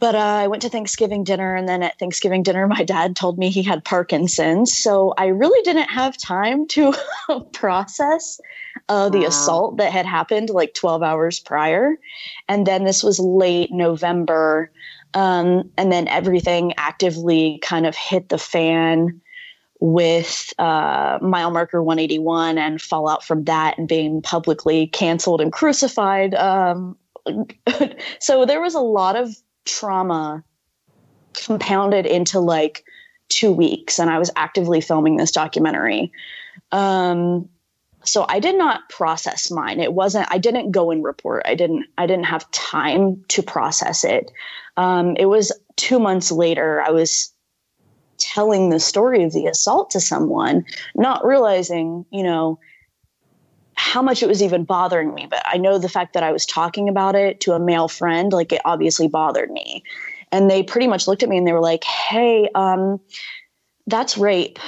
[0.00, 3.38] But uh, I went to Thanksgiving dinner, and then at Thanksgiving dinner, my dad told
[3.38, 4.76] me he had Parkinson's.
[4.76, 6.94] So I really didn't have time to
[7.52, 8.40] process
[8.88, 9.26] uh, the wow.
[9.26, 11.96] assault that had happened like 12 hours prior.
[12.48, 14.72] And then this was late November.
[15.12, 19.20] Um, and then everything actively kind of hit the fan
[19.80, 26.34] with uh, mile marker 181 and fallout from that and being publicly canceled and crucified.
[26.34, 26.96] Um,
[28.18, 29.34] so there was a lot of
[29.64, 30.44] trauma
[31.34, 32.84] compounded into like
[33.28, 36.12] two weeks and i was actively filming this documentary.
[36.72, 37.48] Um,
[38.02, 39.80] so i did not process mine.
[39.80, 41.42] It wasn't i didn't go and report.
[41.46, 44.30] I didn't i didn't have time to process it.
[44.76, 47.32] Um, it was two months later i was
[48.18, 52.58] telling the story of the assault to someone not realizing you know
[53.80, 56.44] how much it was even bothering me, but I know the fact that I was
[56.44, 59.82] talking about it to a male friend, like it obviously bothered me.
[60.30, 63.00] And they pretty much looked at me and they were like, hey, um,
[63.86, 64.58] that's rape.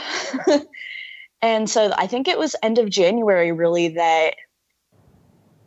[1.42, 4.30] and so I think it was end of January really that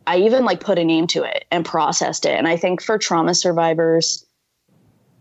[0.08, 2.36] I even like put a name to it and processed it.
[2.36, 4.26] And I think for trauma survivors,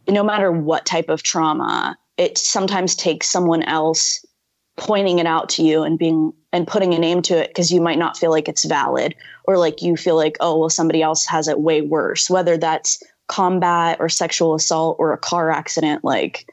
[0.09, 4.24] no matter what type of trauma, it sometimes takes someone else
[4.77, 7.81] pointing it out to you and being and putting a name to it because you
[7.81, 11.25] might not feel like it's valid or like you feel like oh well somebody else
[11.25, 16.45] has it way worse whether that's combat or sexual assault or a car accident like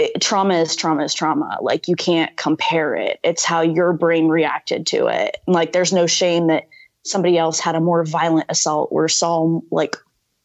[0.00, 1.58] it, trauma is trauma is trauma.
[1.60, 3.20] Like you can't compare it.
[3.22, 5.36] It's how your brain reacted to it.
[5.46, 6.68] And, like there's no shame that
[7.04, 9.96] somebody else had a more violent assault or saw like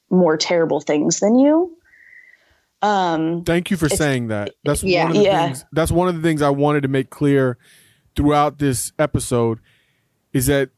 [0.10, 1.76] more terrible things than you
[2.86, 4.52] um, Thank you for saying that.
[4.64, 5.46] That's yeah, one of the yeah.
[5.48, 5.66] things.
[5.72, 7.58] That's one of the things I wanted to make clear
[8.16, 9.60] throughout this episode
[10.34, 10.70] is that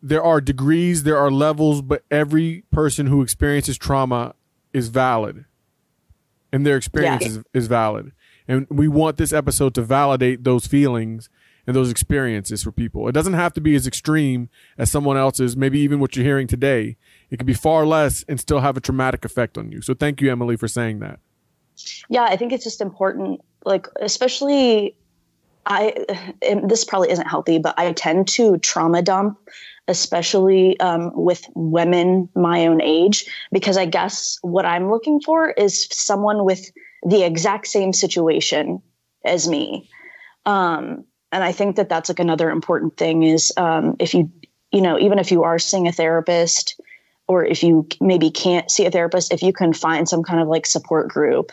[0.00, 4.34] there are degrees, there are levels, but every person who experiences trauma
[4.72, 5.46] is valid,
[6.52, 7.28] and their experience yeah.
[7.28, 8.12] is, is valid.
[8.46, 11.28] And we want this episode to validate those feelings
[11.66, 13.08] and those experiences for people.
[13.08, 16.46] It doesn't have to be as extreme as someone else's, maybe even what you're hearing
[16.46, 16.96] today.
[17.30, 19.82] It could be far less and still have a traumatic effect on you.
[19.82, 21.18] So thank you, Emily, for saying that
[22.08, 24.96] yeah, I think it's just important, like, especially
[25.66, 26.06] I,
[26.64, 29.38] this probably isn't healthy, but I tend to trauma dump,
[29.86, 35.86] especially um, with women my own age, because I guess what I'm looking for is
[35.90, 36.70] someone with
[37.02, 38.82] the exact same situation
[39.24, 39.90] as me.
[40.46, 44.30] Um, and I think that that's like another important thing is um, if you,
[44.72, 46.80] you know, even if you are seeing a therapist,
[47.28, 50.48] or if you maybe can't see a therapist, if you can find some kind of
[50.48, 51.52] like support group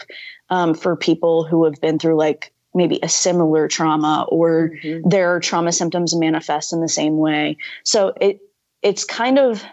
[0.49, 5.07] um, for people who have been through like maybe a similar trauma or mm-hmm.
[5.07, 7.57] their trauma symptoms manifest in the same way.
[7.83, 8.39] So it
[8.81, 9.63] it's kind of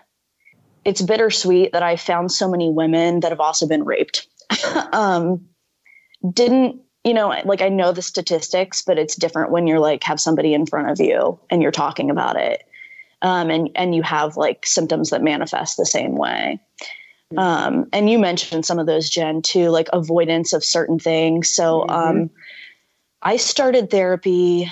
[0.85, 4.27] it's bittersweet that I found so many women that have also been raped.
[4.93, 5.47] um,
[6.33, 10.21] didn't you know like I know the statistics, but it's different when you're like have
[10.21, 12.65] somebody in front of you and you're talking about it
[13.23, 16.61] um, and and you have like symptoms that manifest the same way.
[17.33, 17.39] Mm-hmm.
[17.39, 21.49] Um, and you mentioned some of those, Jen, too, like avoidance of certain things.
[21.49, 21.91] So mm-hmm.
[21.91, 22.31] um,
[23.23, 24.71] I started therapy.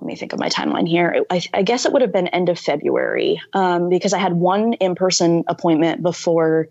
[0.00, 1.24] Let me think of my timeline here.
[1.30, 4.72] I, I guess it would have been end of February um, because I had one
[4.74, 6.68] in person appointment before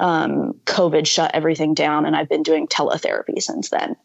[0.00, 3.96] um, COVID shut everything down, and I've been doing teletherapy since then.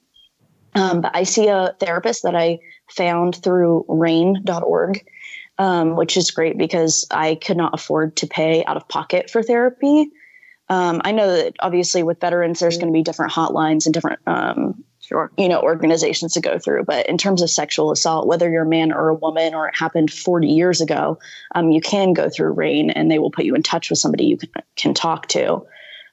[0.76, 5.06] Um, but I see a therapist that I found through rainn.org
[5.58, 9.42] um, which is great because I could not afford to pay out of pocket for
[9.42, 10.10] therapy.
[10.70, 14.20] Um, I know that obviously with veterans, there's going to be different hotlines and different,
[14.28, 16.84] um, sure, you know, organizations to go through.
[16.84, 19.78] But in terms of sexual assault, whether you're a man or a woman, or it
[19.78, 21.20] happened 40 years ago,
[21.56, 24.26] um, you can go through RAINN and they will put you in touch with somebody
[24.26, 25.66] you can, can talk to.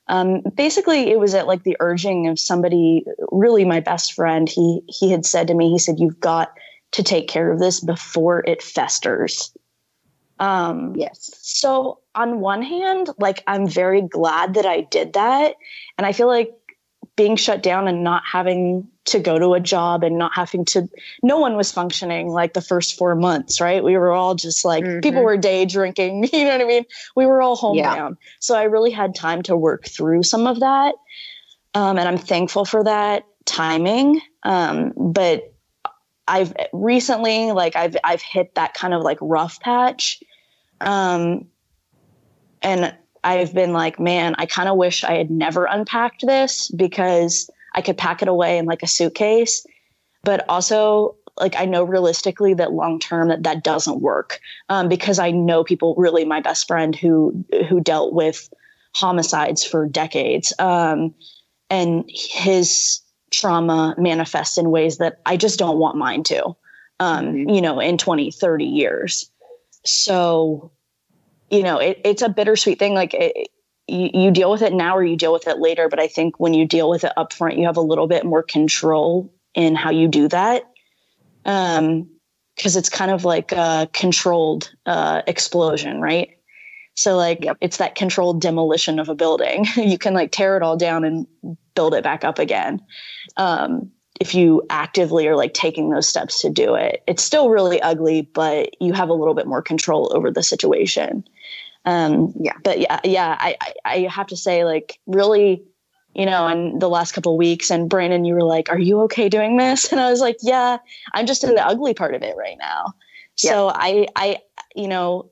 [0.07, 4.49] Um, basically, it was at like the urging of somebody, really my best friend.
[4.49, 6.53] He he had said to me, he said, "You've got
[6.95, 9.53] to take care of this before it festers."
[10.41, 11.31] Um, yes.
[11.43, 15.55] So on one hand, like I'm very glad that I did that,
[15.97, 16.53] and I feel like
[17.17, 20.89] being shut down and not having to go to a job and not having to
[21.23, 24.83] no one was functioning like the first four months right we were all just like
[24.83, 25.01] mm-hmm.
[25.01, 26.85] people were day drinking you know what i mean
[27.15, 28.29] we were all homebound yeah.
[28.41, 30.95] so i really had time to work through some of that
[31.75, 35.54] um, and i'm thankful for that timing um, but
[36.29, 40.23] i've recently like i've i've hit that kind of like rough patch
[40.81, 41.47] um,
[42.63, 47.49] and I've been like, man, I kind of wish I had never unpacked this because
[47.75, 49.67] I could pack it away in like a suitcase.
[50.23, 55.19] But also, like, I know realistically that long term that that doesn't work um, because
[55.19, 55.95] I know people.
[55.97, 58.49] Really, my best friend who who dealt with
[58.95, 61.15] homicides for decades, um,
[61.69, 63.01] and his
[63.35, 66.57] trauma manifests in ways that I just don't want mine to.
[67.01, 67.51] Um, mm-hmm.
[67.51, 69.31] You know, in 20, 30 years.
[69.85, 70.71] So
[71.51, 72.95] you know, it, it's a bittersweet thing.
[72.95, 73.49] Like it,
[73.87, 75.89] you, you deal with it now or you deal with it later.
[75.89, 78.25] But I think when you deal with it up front, you have a little bit
[78.25, 80.65] more control in how you do that.
[81.45, 82.09] Um,
[82.57, 86.34] because it's kind of like a controlled uh, explosion, right?
[86.95, 87.57] So like yep.
[87.61, 89.67] it's that controlled demolition of a building.
[89.77, 91.27] you can like tear it all down and
[91.75, 92.81] build it back up again.
[93.37, 93.91] Um,
[94.21, 98.23] if you actively are like taking those steps to do it, it's still really ugly,
[98.23, 101.25] but you have a little bit more control over the situation.
[101.85, 105.63] Um, yeah, but yeah, yeah, I, I, have to say, like, really,
[106.15, 109.29] you know, in the last couple weeks, and Brandon, you were like, "Are you okay
[109.29, 110.79] doing this?" And I was like, "Yeah,
[111.13, 112.95] I'm just in the ugly part of it right now."
[113.43, 113.51] Yeah.
[113.51, 114.39] So I, I,
[114.75, 115.31] you know,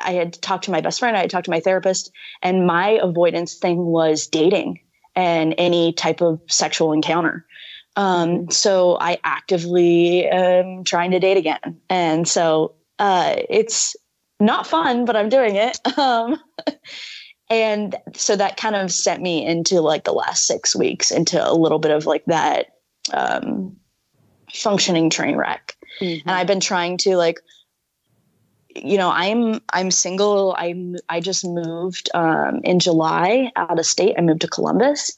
[0.00, 2.10] I had talked to my best friend, I had talked to my therapist,
[2.42, 4.80] and my avoidance thing was dating
[5.14, 7.46] and any type of sexual encounter.
[7.96, 13.96] Um, so I actively am trying to date again, and so uh, it's
[14.38, 15.78] not fun, but I'm doing it.
[15.98, 16.38] Um,
[17.50, 21.52] and so that kind of sent me into like the last six weeks into a
[21.52, 22.76] little bit of like that
[23.12, 23.76] um,
[24.54, 25.76] functioning train wreck.
[26.00, 26.28] Mm-hmm.
[26.28, 27.40] And I've been trying to like,
[28.74, 30.54] you know, I'm I'm single.
[30.58, 30.74] I
[31.08, 34.14] I just moved um, in July out of state.
[34.16, 35.16] I moved to Columbus,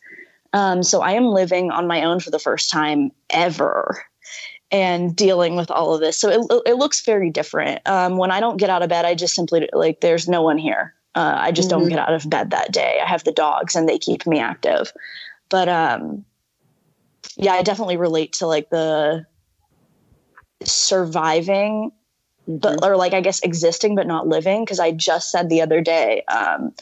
[0.53, 4.05] um, so I am living on my own for the first time ever
[4.73, 6.19] and dealing with all of this.
[6.19, 7.87] So it, it looks very different.
[7.87, 10.57] Um, when I don't get out of bed, I just simply like, there's no one
[10.57, 10.95] here.
[11.15, 11.81] Uh, I just mm-hmm.
[11.81, 12.99] don't get out of bed that day.
[13.03, 14.91] I have the dogs and they keep me active.
[15.51, 16.25] But um,
[17.37, 19.27] yeah, I definitely relate to like the
[20.65, 21.93] surviving,
[22.49, 22.59] mm-hmm.
[22.59, 24.65] but or like I guess existing but not living.
[24.65, 26.75] Because I just said the other day, um,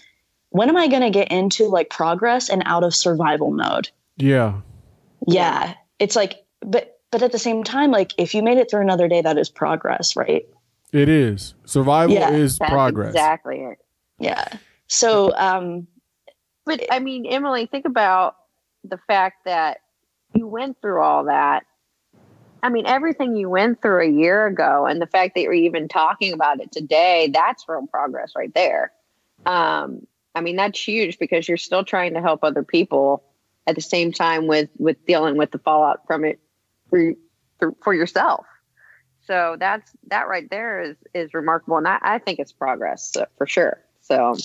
[0.51, 3.91] when am I going to get into like progress and out of survival mode?
[4.17, 4.61] Yeah.
[5.27, 5.75] Yeah.
[5.99, 9.09] It's like, but but at the same time, like if you made it through another
[9.09, 10.47] day, that is progress, right?
[10.93, 11.55] It is.
[11.65, 13.11] Survival yeah, is progress.
[13.11, 13.79] Exactly it.
[14.19, 14.45] Yeah.
[14.89, 15.87] So, um,
[16.65, 18.37] but I mean, Emily, think about
[18.85, 19.79] the fact that
[20.35, 21.65] you went through all that.
[22.63, 25.89] I mean, everything you went through a year ago, and the fact that you're even
[25.89, 28.93] talking about it today, that's real progress right there.
[29.47, 33.25] Um, I mean, that's huge because you're still trying to help other people
[33.67, 36.41] at the same time with with dealing with the fallout from it
[36.89, 37.15] for
[37.83, 38.47] for yourself.
[39.27, 43.27] So that's that right there is is remarkable, and I, I think it's progress so,
[43.39, 43.79] for sure.
[44.01, 44.37] So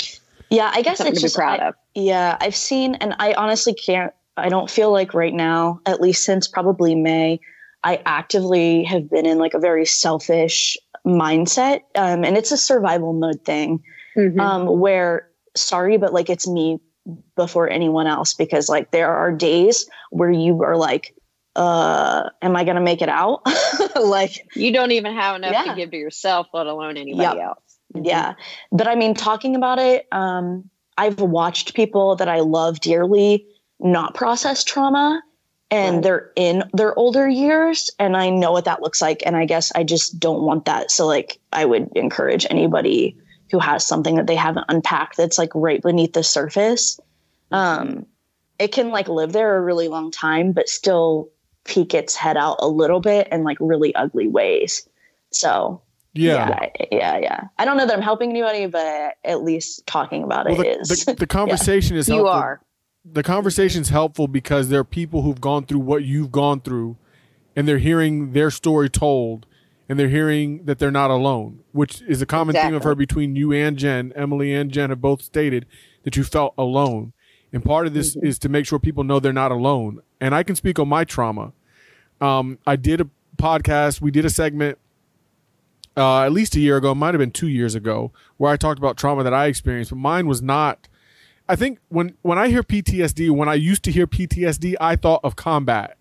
[0.49, 1.75] yeah, I guess it's just proud I, of.
[1.95, 4.13] Yeah, I've seen, and I honestly can't.
[4.37, 7.39] I don't feel like right now, at least since probably May,
[7.85, 10.75] I actively have been in like a very selfish
[11.05, 13.83] mindset, um, and it's a survival mode thing,
[14.17, 14.39] mm-hmm.
[14.39, 16.79] um, where sorry, but like it's me
[17.35, 21.13] before anyone else because like there are days where you are like
[21.55, 23.41] uh am i gonna make it out
[23.95, 25.63] like you don't even have enough yeah.
[25.65, 27.47] to give to yourself let alone anybody yep.
[27.47, 28.05] else mm-hmm.
[28.05, 28.33] yeah
[28.71, 30.67] but i mean talking about it um
[30.97, 33.45] i've watched people that i love dearly
[33.79, 35.21] not process trauma
[35.71, 36.03] and right.
[36.03, 39.71] they're in their older years and i know what that looks like and i guess
[39.75, 43.17] i just don't want that so like i would encourage anybody
[43.51, 46.99] who has something that they haven't unpacked that's like right beneath the surface
[47.51, 48.05] um
[48.59, 51.29] it can like live there a really long time but still
[51.65, 54.87] peek its head out a little bit in like really ugly ways.
[55.31, 55.81] So
[56.13, 56.47] Yeah.
[56.79, 57.41] yeah, yeah, yeah.
[57.57, 60.93] I don't know that I'm helping anybody, but at least talking about Well, it the,
[60.93, 61.05] is.
[61.05, 62.61] the, the conversation is You are.
[63.09, 66.97] The conversation is helpful because there are people who've gone through what you've gone through,
[67.55, 69.45] and they're hearing their story told,
[69.87, 72.89] and they're hearing that they're not alone, which is a common theme of Exactly.
[72.89, 74.11] her between you and Jen.
[74.15, 75.67] Emily and Jen have both stated
[76.03, 77.13] that you felt alone,
[77.53, 79.99] and part of this is to make sure people know they're not alone.
[80.19, 81.53] And I can speak on my trauma.
[82.19, 84.01] Um, I did a podcast.
[84.01, 84.79] We did a segment
[85.97, 88.57] uh, at least a year ago, it might have been two years ago, where I
[88.57, 90.87] talked about trauma that I experienced, but mine was not.
[91.47, 95.21] I think when when I hear PTSD, when I used to hear PTSD, I thought
[95.23, 95.97] of combat.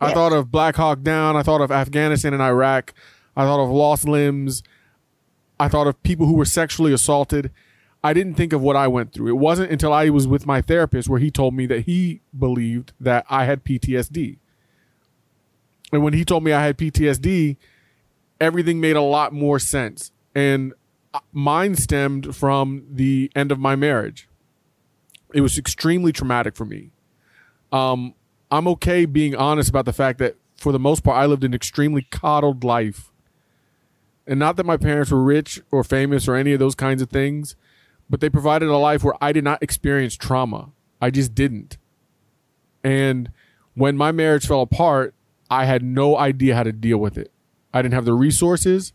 [0.00, 1.36] I thought of Black Hawk Down.
[1.36, 2.94] I thought of Afghanistan and Iraq.
[3.36, 4.62] I thought of lost limbs.
[5.58, 7.50] I thought of people who were sexually assaulted.
[8.02, 9.28] I didn't think of what I went through.
[9.28, 12.94] It wasn't until I was with my therapist where he told me that he believed
[12.98, 14.38] that I had PTSD.
[15.92, 17.58] And when he told me I had PTSD,
[18.40, 20.12] everything made a lot more sense.
[20.34, 20.72] And
[21.12, 24.29] uh, mine stemmed from the end of my marriage.
[25.32, 26.90] It was extremely traumatic for me.
[27.72, 28.14] Um,
[28.50, 31.54] I'm okay being honest about the fact that for the most part, I lived an
[31.54, 33.10] extremely coddled life.
[34.26, 37.08] And not that my parents were rich or famous or any of those kinds of
[37.08, 37.56] things,
[38.08, 40.70] but they provided a life where I did not experience trauma.
[41.00, 41.78] I just didn't.
[42.82, 43.32] And
[43.74, 45.14] when my marriage fell apart,
[45.50, 47.32] I had no idea how to deal with it.
[47.72, 48.92] I didn't have the resources.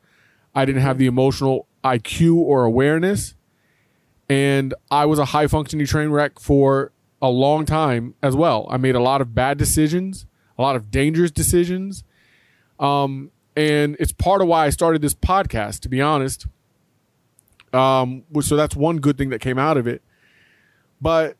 [0.54, 3.35] I didn't have the emotional IQ or awareness.
[4.30, 8.68] And I was a high functioning train wreck for a long time as well.
[8.70, 10.26] I made a lot of bad decisions,
[10.58, 12.04] a lot of dangerous decisions.
[12.80, 16.48] Um, and it's part of why I started this podcast, to be honest.
[17.74, 20.02] Um, so that's one good thing that came out of it.
[21.02, 21.38] But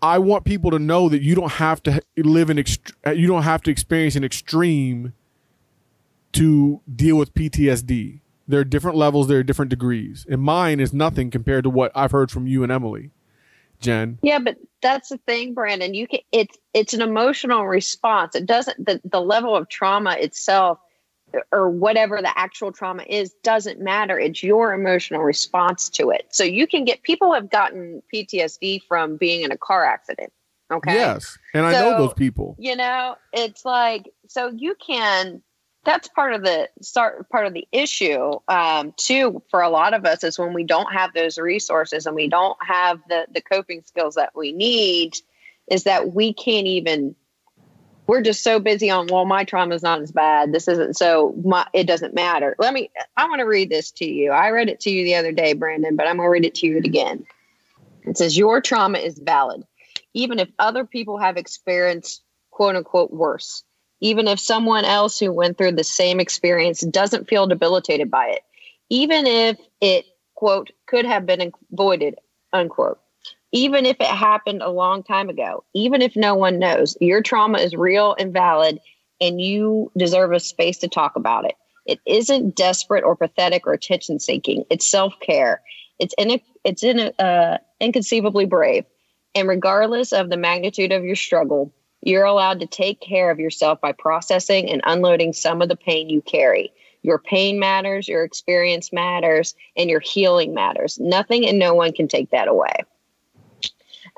[0.00, 3.42] I want people to know that you don't have to live in ext- you don't
[3.42, 5.12] have to experience an extreme
[6.32, 8.20] to deal with PTSD.
[8.48, 10.26] There are different levels, there are different degrees.
[10.28, 13.10] And mine is nothing compared to what I've heard from you and Emily.
[13.80, 14.18] Jen.
[14.22, 15.94] Yeah, but that's the thing, Brandon.
[15.94, 18.34] You can it's it's an emotional response.
[18.34, 20.80] It doesn't the, the level of trauma itself
[21.52, 24.18] or whatever the actual trauma is doesn't matter.
[24.18, 26.26] It's your emotional response to it.
[26.30, 30.32] So you can get people have gotten PTSD from being in a car accident.
[30.70, 30.94] Okay.
[30.94, 31.38] Yes.
[31.54, 32.56] And I know those people.
[32.58, 35.42] You know, it's like so you can
[35.84, 40.04] that's part of the start part of the issue um, too for a lot of
[40.04, 43.82] us is when we don't have those resources and we don't have the the coping
[43.82, 45.14] skills that we need
[45.70, 47.14] is that we can't even
[48.06, 51.34] we're just so busy on well my trauma is not as bad this isn't so
[51.44, 52.56] my, it doesn't matter.
[52.58, 54.30] Let me i want to read this to you.
[54.30, 56.54] I read it to you the other day brandon but i'm going to read it
[56.56, 57.24] to you again.
[58.04, 59.64] It says your trauma is valid
[60.14, 63.62] even if other people have experienced quote unquote worse
[64.00, 68.42] even if someone else who went through the same experience doesn't feel debilitated by it
[68.90, 72.14] even if it quote could have been avoided
[72.52, 72.98] unquote
[73.52, 77.58] even if it happened a long time ago, even if no one knows, your trauma
[77.58, 78.78] is real and valid,
[79.20, 81.54] and you deserve a space to talk about it.
[81.86, 84.64] It isn't desperate or pathetic or attention seeking.
[84.70, 85.62] It's self care.
[85.98, 88.84] It's in it's in uh, inconceivably brave.
[89.34, 93.80] And regardless of the magnitude of your struggle, you're allowed to take care of yourself
[93.80, 96.72] by processing and unloading some of the pain you carry.
[97.02, 100.98] Your pain matters, your experience matters, and your healing matters.
[100.98, 102.74] Nothing and no one can take that away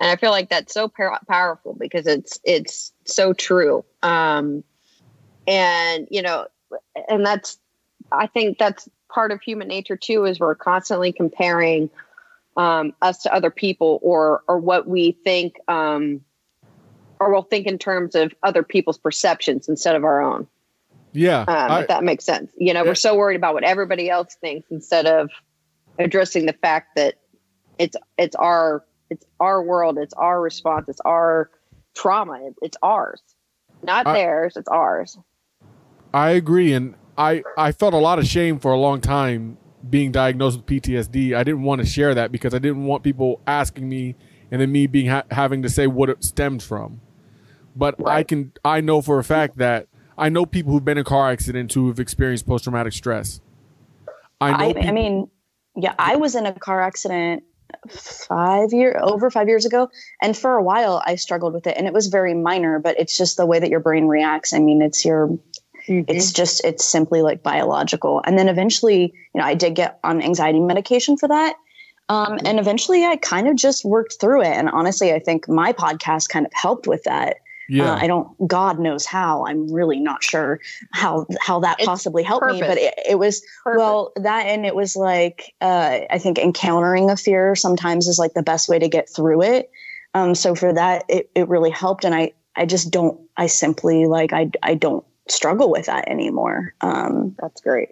[0.00, 3.84] and I feel like that's so par- powerful because it's it's so true.
[4.02, 4.64] Um,
[5.46, 6.46] and you know,
[7.08, 7.58] and that's
[8.10, 10.24] I think that's part of human nature too.
[10.24, 11.90] Is we're constantly comparing
[12.56, 16.22] um, us to other people or or what we think, um,
[17.20, 20.46] or we'll think in terms of other people's perceptions instead of our own.
[21.12, 21.40] Yeah.
[21.40, 22.50] Um, I- if that makes sense.
[22.56, 22.90] You know, Yeah.
[22.90, 25.28] we're so worried about what everybody else thinks instead of
[25.98, 27.14] addressing the fact that
[27.78, 31.50] it's it's our it's our world, it's our response, it's our
[31.94, 33.20] trauma, it- it's ours,
[33.82, 35.18] not I- theirs, it's ours.
[36.14, 39.58] I agree, and I I felt a lot of shame for a long time
[39.88, 41.34] being diagnosed with PTSD.
[41.34, 44.14] I didn't want to share that because I didn't want people asking me
[44.50, 47.00] and then me being ha- having to say what it stemmed from.
[47.76, 49.86] But I can I know for a fact that
[50.18, 53.40] I know people who've been in car accidents who have experienced post traumatic stress.
[54.40, 54.80] I know.
[54.80, 55.30] I, I mean,
[55.76, 57.44] yeah, I was in a car accident
[57.88, 59.88] five year over five years ago,
[60.20, 63.16] and for a while I struggled with it, and it was very minor, but it's
[63.16, 64.52] just the way that your brain reacts.
[64.52, 65.38] I mean, it's your,
[65.86, 70.20] it's just it's simply like biological, and then eventually, you know, I did get on
[70.20, 71.54] anxiety medication for that.
[72.10, 74.48] Um, and eventually I kind of just worked through it.
[74.48, 77.36] And honestly, I think my podcast kind of helped with that.
[77.70, 77.92] Yeah.
[77.92, 78.48] Uh, I don't.
[78.48, 79.46] God knows how.
[79.46, 80.58] I'm really not sure
[80.92, 82.60] how how that It's possibly helped me.
[82.60, 83.78] But it, it was Purpose.
[83.78, 88.34] well that, and it was like uh, I think encountering a fear sometimes is like
[88.34, 89.70] the best way to get through it.
[90.14, 93.20] Um, so for that, it it really helped, and I I just don't.
[93.36, 96.74] I simply like I I don't struggle with that anymore.
[96.80, 97.90] Um, That's great.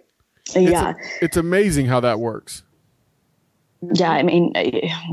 [0.53, 0.93] yeah.
[1.21, 2.63] It's amazing how that works.
[3.93, 4.51] yeah i mean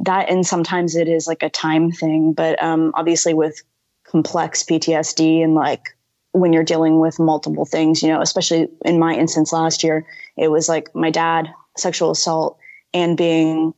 [0.03, 3.63] that and sometimes it is like a time thing but um obviously with
[4.11, 5.97] complex ptsd and like
[6.33, 10.49] when you're dealing with multiple things you know especially in my instance last year it
[10.49, 12.59] was like my dad sexual assault
[12.93, 13.75] and being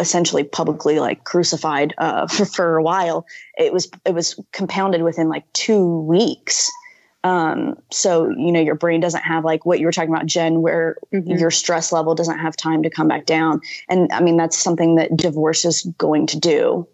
[0.00, 5.28] essentially publicly like crucified uh, for, for a while it was it was compounded within
[5.28, 6.70] like two weeks.
[7.22, 10.62] Um so you know your brain doesn't have like what you were talking about jen
[10.62, 13.60] where your stress level doesn't have time to come back down.
[13.90, 16.88] And i mean that's something that divorce is going to do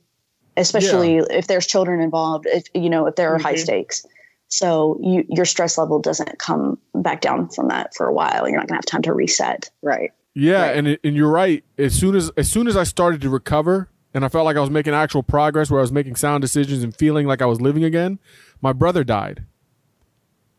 [0.56, 3.58] especially if there's children involved if you know if there are high Mhm.
[3.58, 4.06] stakes
[4.48, 8.58] so you, your stress level doesn't come back down from that for a while you're
[8.58, 10.12] not going to have time to reset Right.
[10.34, 10.76] Yeah, Right.
[10.76, 11.64] and it, and you're right.
[11.78, 14.60] As soon as as soon as I started to recover, and I felt like I
[14.60, 17.58] was making actual progress, where I was making sound decisions and feeling like I was
[17.62, 18.18] living again,
[18.60, 19.44] my brother died,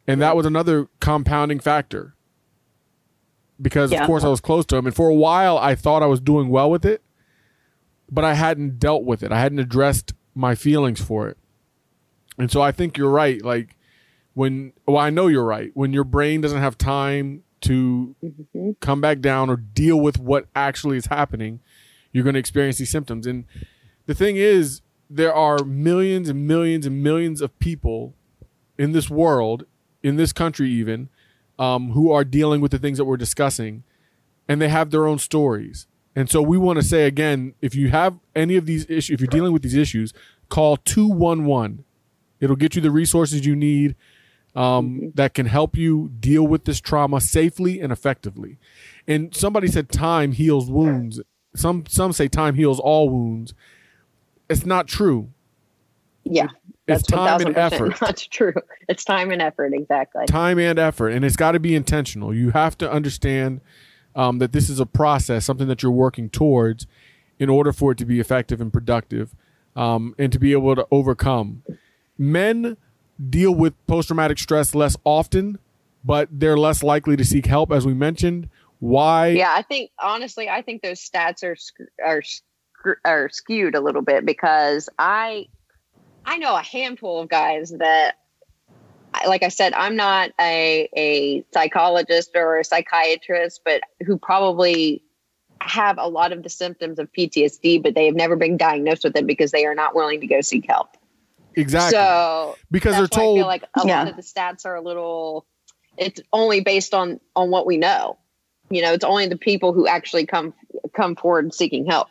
[0.08, 2.16] and that was another compounding factor.
[3.62, 4.02] Because Yeah.
[4.02, 6.20] of course I was close to him, and for a while I thought I was
[6.20, 7.02] doing well with it,
[8.10, 9.32] but I hadn't dealt with it.
[9.32, 11.38] I hadn't addressed my feelings for it,
[12.38, 13.44] and so I think you're right.
[13.44, 13.76] Like
[14.34, 15.72] when, well, I know you're right.
[15.74, 18.16] When your brain doesn't have time to
[18.80, 21.60] come back down or deal with what actually is happening,
[22.12, 23.26] you're going to experience these symptoms.
[23.26, 23.46] And
[24.06, 28.14] the thing is, there are millions and millions and millions of people
[28.78, 29.66] in this world,
[30.04, 31.10] in this country, even,
[31.58, 33.84] um, who are dealing with the things that we're discussing,
[34.48, 35.88] and they have their own stories.
[36.18, 39.22] And so we want to say again, if you have any of these issues, if
[39.22, 40.14] you're dealing with these issues,
[40.50, 41.86] call 211.
[42.40, 43.96] It'll get you the resources you need
[44.56, 48.58] um, that can help you deal with this trauma safely and effectively.
[49.08, 51.22] And somebody said time heals wounds.
[51.56, 53.54] Some some say time heals all wounds.
[54.50, 55.30] It's not true.
[56.24, 56.48] Yeah.
[56.88, 58.02] It's That's time and effort.
[58.02, 58.54] Not true.
[58.90, 59.74] It's time and effort.
[59.74, 60.26] Exactly.
[60.26, 62.34] Time and effort, and it's got to be intentional.
[62.34, 63.60] You have to understand
[64.18, 66.86] um, that this is a process, something that you're working towards,
[67.40, 69.34] in order for it to be effective and productive,
[69.76, 71.64] um, and to be able to overcome.
[72.18, 72.76] Men
[73.30, 75.60] deal with post traumatic stress less often,
[76.04, 78.50] but they're less likely to seek help, as we mentioned.
[78.80, 79.28] Why?
[79.30, 81.56] Yeah, I think honestly, I think those stats are
[82.04, 82.22] are
[83.06, 85.48] are skewed a little bit because I
[86.28, 88.16] I know a handful of guys that,
[89.28, 95.02] like I said, I'm not a a psychologist or a psychiatrist, but who probably
[95.62, 99.16] have a lot of the symptoms of PTSD, but they have never been diagnosed with
[99.16, 100.90] it because they are not willing to go seek help.
[101.56, 101.98] Exactly.
[101.98, 104.00] So because they're why I told feel like a Yeah.
[104.00, 105.46] lot of the stats are a little.
[105.98, 108.18] It's only based on on what we know.
[108.70, 110.54] You know, it's only the people who actually come
[110.94, 112.10] come forward seeking help.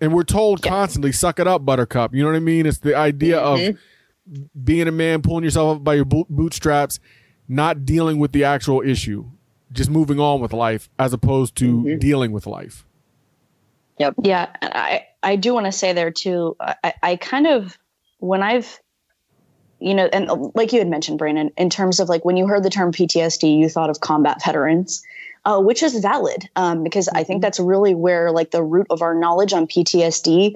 [0.00, 2.66] and we're told constantly, "Suck it up, Buttercup." You know what I mean?
[2.66, 3.70] It's the idea Mhm.
[3.70, 3.78] of
[4.64, 7.00] being a man, pulling yourself up by your bootstraps,
[7.48, 9.24] not dealing with the actual issue,
[9.72, 12.00] just moving on with life, as opposed to Mhm.
[12.00, 12.84] dealing with life.
[13.98, 14.14] Yep.
[14.22, 16.56] Yeah, I I do want to say there too.
[16.60, 17.76] I, I kind of
[18.18, 18.78] when I've
[19.80, 22.64] you know, and like you had mentioned, Brandon, in terms of like when you heard
[22.64, 25.02] the term PTSD, you thought of combat veterans,
[25.44, 29.02] uh, which is valid um, because I think that's really where like the root of
[29.02, 30.54] our knowledge on PTSD,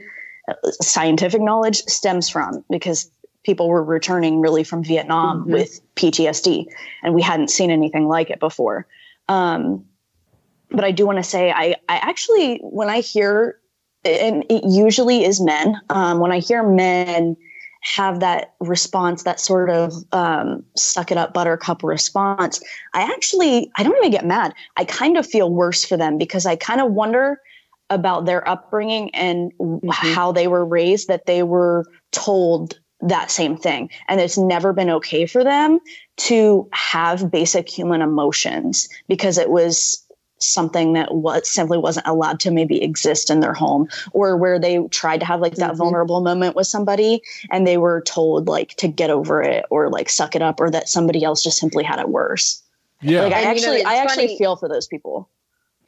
[0.49, 3.11] uh, scientific knowledge, stems from because
[3.45, 5.53] people were returning really from Vietnam Mhm.
[5.53, 6.67] with PTSD,
[7.03, 8.87] and we hadn't seen anything like it before.
[9.29, 9.85] Um,
[10.71, 13.59] but I do want to say I I actually when I hear
[14.05, 17.37] and it usually is men um, when I hear men
[17.83, 22.61] have that response that sort of um, suck it up buttercup response
[22.95, 26.47] I actually I don't even get mad I kind of feel worse for them because
[26.47, 27.41] I kind of wonder
[27.91, 33.57] about their upbringing and w how they were raised that they were told that same
[33.57, 35.79] thing and it's never been okay for them
[36.17, 40.07] to have basic human emotions because it was
[40.39, 44.79] something that was simply wasn't allowed to maybe exist in their home or where they
[44.89, 45.77] tried to have like that Mhm.
[45.79, 50.09] vulnerable moment with somebody and they were told like to get over it or like
[50.09, 52.63] suck it up or that somebody else just simply had it worse
[53.01, 55.29] Yeah, like i And, you know, actually it's i actually funny- feel for those people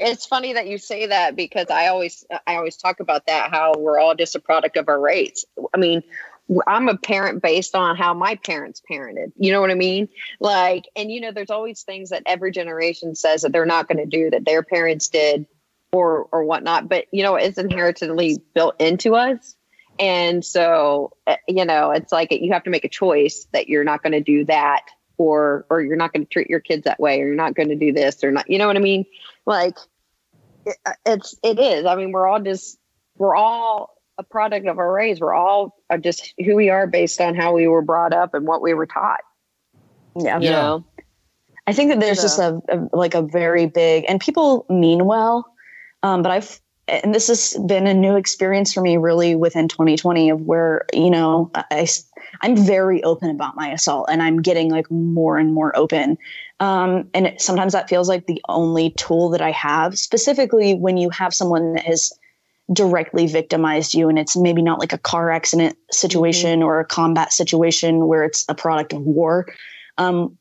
[0.00, 3.74] It's funny that you say that because I always I always talk about that how
[3.78, 5.44] we're all just a product of our race.
[5.72, 6.02] I mean,
[6.66, 9.32] I'm a parent based on how my parents parented.
[9.36, 10.08] You know what I mean?
[10.40, 13.98] Like, and you know, there's always things that every generation says that they're not going
[13.98, 15.46] to do that their parents did
[15.92, 16.88] or or whatnot.
[16.88, 19.54] But you know, it's inherently built into us.
[19.98, 23.84] And so, uh, you know, it's like you have to make a choice that you're
[23.84, 24.82] not going to do that
[25.18, 27.68] or or you're not going to treat your kids that way or you're not going
[27.68, 29.04] to do this or not you know what i mean
[29.46, 29.76] like
[30.66, 32.78] it, uh, it's it is i mean we're all just
[33.16, 37.20] we're all a product of our race we're all uh, just who we are based
[37.20, 39.20] on how we were brought up and what we were taught
[40.16, 40.38] Yeah.
[40.38, 40.84] you know
[41.66, 45.46] I think that there's just a, a like a very big and people mean well,
[46.02, 50.28] um, but I've and this has been a new experience for me really within 2020
[50.28, 51.86] of where you know I
[52.42, 56.18] I'm very open about my assault and I'm getting like more and more open.
[56.60, 60.96] Um, and it, sometimes that feels like the only tool that I have, specifically when
[60.96, 62.12] you have someone that has
[62.72, 67.32] directly victimized you and it's maybe not like a car accident situation or a combat
[67.32, 69.46] situation where it's a product of war.
[69.98, 70.38] Um,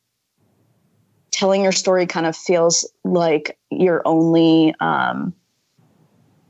[1.32, 5.34] telling your story kind of feels like your only um,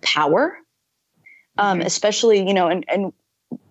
[0.02, 0.58] power,
[1.58, 3.14] um, especially, you know, and, and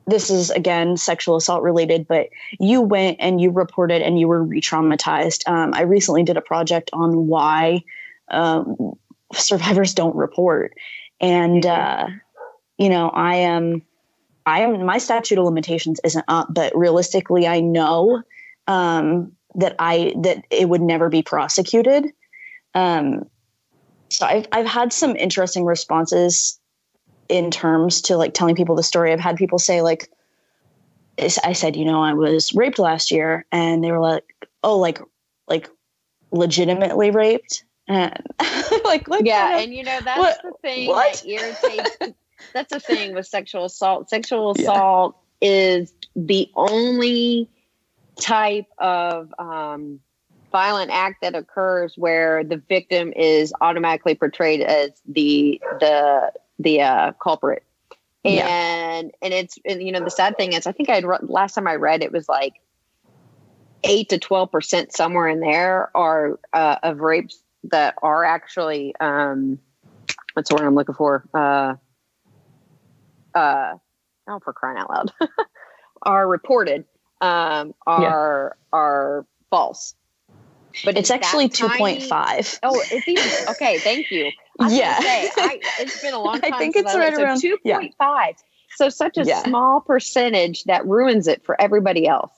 [0.07, 2.29] this is again sexual assault related, but
[2.59, 5.47] you went and you reported and you were re traumatized.
[5.49, 7.85] Um, I recently did a project on why
[8.29, 8.95] um,
[9.33, 10.75] survivors don't report.
[11.23, 12.09] And, uh,
[12.79, 13.83] you know, I am,
[14.45, 18.23] I am, my statute of limitations isn't up, but realistically, I know
[18.67, 22.13] um, that I, that it would never be prosecuted.
[22.75, 23.31] Um,
[24.09, 26.59] so I've, I've had some interesting responses
[27.29, 29.13] in terms to like telling people the story.
[29.13, 30.11] I've had people say like,
[31.19, 34.25] I said, you know, I was raped last year, and they were like,
[34.65, 34.99] oh, like,
[35.47, 35.69] like,
[36.31, 38.23] legitimately raped, and
[38.85, 40.41] like, yeah, and you know that's what?
[40.43, 41.13] the thing What?
[41.15, 41.97] that irritates.
[42.55, 44.11] that's the thing with sexual assault.
[44.11, 47.49] Sexual assault is the only
[48.21, 50.01] type of um,
[50.51, 57.13] violent act that occurs where the victim is automatically portrayed as the the the uh,
[57.23, 57.65] culprit.
[58.25, 58.47] Yeah.
[58.47, 61.67] And and it's and you know the sad thing is I think I last time
[61.67, 62.55] I read it was like
[63.83, 69.59] eight to twelve percent somewhere in there are uh, of rapes that are actually um,
[70.35, 71.75] what's the word I'm looking for uh,
[73.35, 73.75] uh,
[74.29, 75.13] oh for crying out loud
[76.03, 76.85] are reported
[77.21, 79.95] um, are are false.
[80.85, 82.59] But it's actually two point five.
[82.63, 83.79] Oh, it's even okay.
[83.79, 84.31] Thank you.
[84.59, 84.99] I Yeah.
[85.01, 86.55] say, I, it's been a long time.
[86.55, 87.79] I think it's right so around- two yeah.
[87.79, 88.37] point five.
[88.77, 89.43] So such a Yeah.
[89.43, 92.33] small percentage that ruins it for everybody else.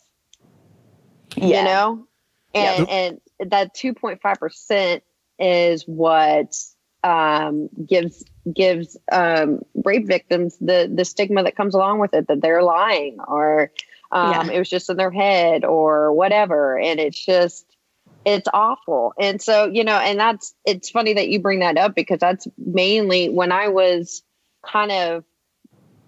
[1.36, 1.58] Yeah.
[1.60, 2.06] You know,
[2.54, 2.72] Yeah.
[2.88, 5.04] and and that two point five percent
[5.38, 6.54] is what
[7.02, 12.40] um, gives gives um, rape victims the the stigma that comes along with it that
[12.40, 13.70] they're lying or
[14.12, 14.50] um, Yeah.
[14.50, 17.66] it was just in their head or whatever, and it's just
[18.24, 19.12] it's awful.
[19.18, 22.46] And so, you know, and that's it's funny that you bring that up because that's
[22.56, 24.22] mainly when I was
[24.64, 25.24] kind of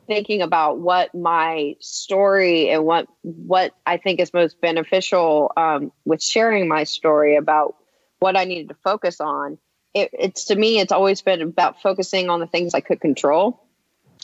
[0.07, 6.22] thinking about what my story and what what I think is most beneficial um, with
[6.22, 7.77] sharing my story about
[8.19, 9.59] what I needed to focus on.
[9.95, 13.62] It, it's to me, it's always been about focusing on the things I could control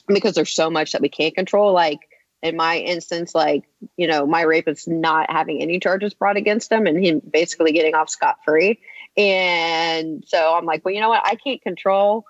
[0.06, 1.72] because there's so much that we can't control.
[1.72, 2.00] Like
[2.42, 3.64] in my instance, like,
[3.96, 7.94] you know, my rapist not having any charges brought against him and him basically getting
[7.94, 8.80] off scot free.
[9.16, 11.22] And so I'm like, well, you know what?
[11.24, 12.26] I can't control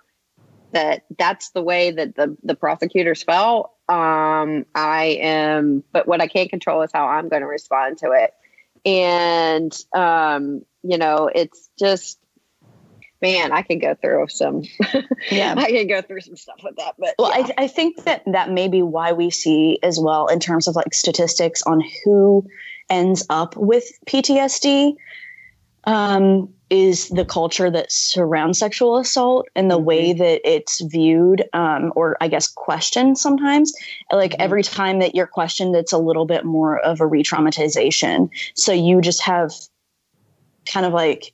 [0.73, 3.73] that that's the way that the, the prosecutors felt.
[3.89, 8.13] Um, I am, but what I can't control is how I'm going to respond to
[8.13, 8.33] it.
[8.85, 12.19] And, um, you know, it's just,
[13.21, 14.63] man, I could go through some,
[15.31, 15.55] Yeah.
[15.59, 17.49] I could go through some stuff with that, but Well, yeah.
[17.59, 20.77] I, I think that that may be why we see as well in terms of
[20.77, 22.47] like statistics on who
[22.91, 24.95] ends up with PTSD
[25.85, 31.93] um, is the culture that surrounds sexual assault and the way that it's viewed um,
[31.97, 33.73] or I guess questioned sometimes.
[34.11, 38.31] Like every time that you're questioned, it's a little bit more of a re traumatization.
[38.55, 39.53] So you just have
[40.67, 41.33] kind of like,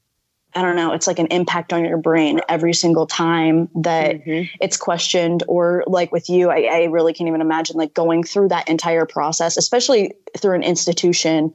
[0.55, 4.16] I don't know, it's like an impact on your brain every single time that
[4.61, 5.45] it's questioned.
[5.47, 9.07] Or like with you, I, I really can't even imagine like going through that entire
[9.07, 11.53] process, especially through an institution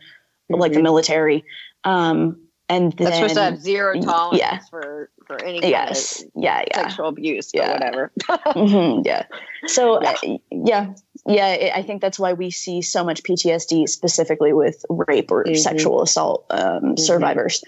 [0.50, 1.44] like the military.
[1.84, 4.60] Um, and then that's supposed to have zero tolerance Yeah.
[4.70, 6.22] for for any kind Yes.
[6.22, 6.64] of Yeah.
[6.68, 6.88] Yeah.
[6.88, 7.70] sexual abuse Yeah.
[7.70, 8.12] or whatever.
[8.30, 9.26] Mhm, yeah.
[9.68, 10.14] So uh,
[10.52, 10.94] yeah,
[11.28, 11.46] yeah.
[11.48, 15.58] I- I think that's why we see so much PTSD specifically with rape or Mhm.
[15.58, 17.64] sexual assault um, survivors,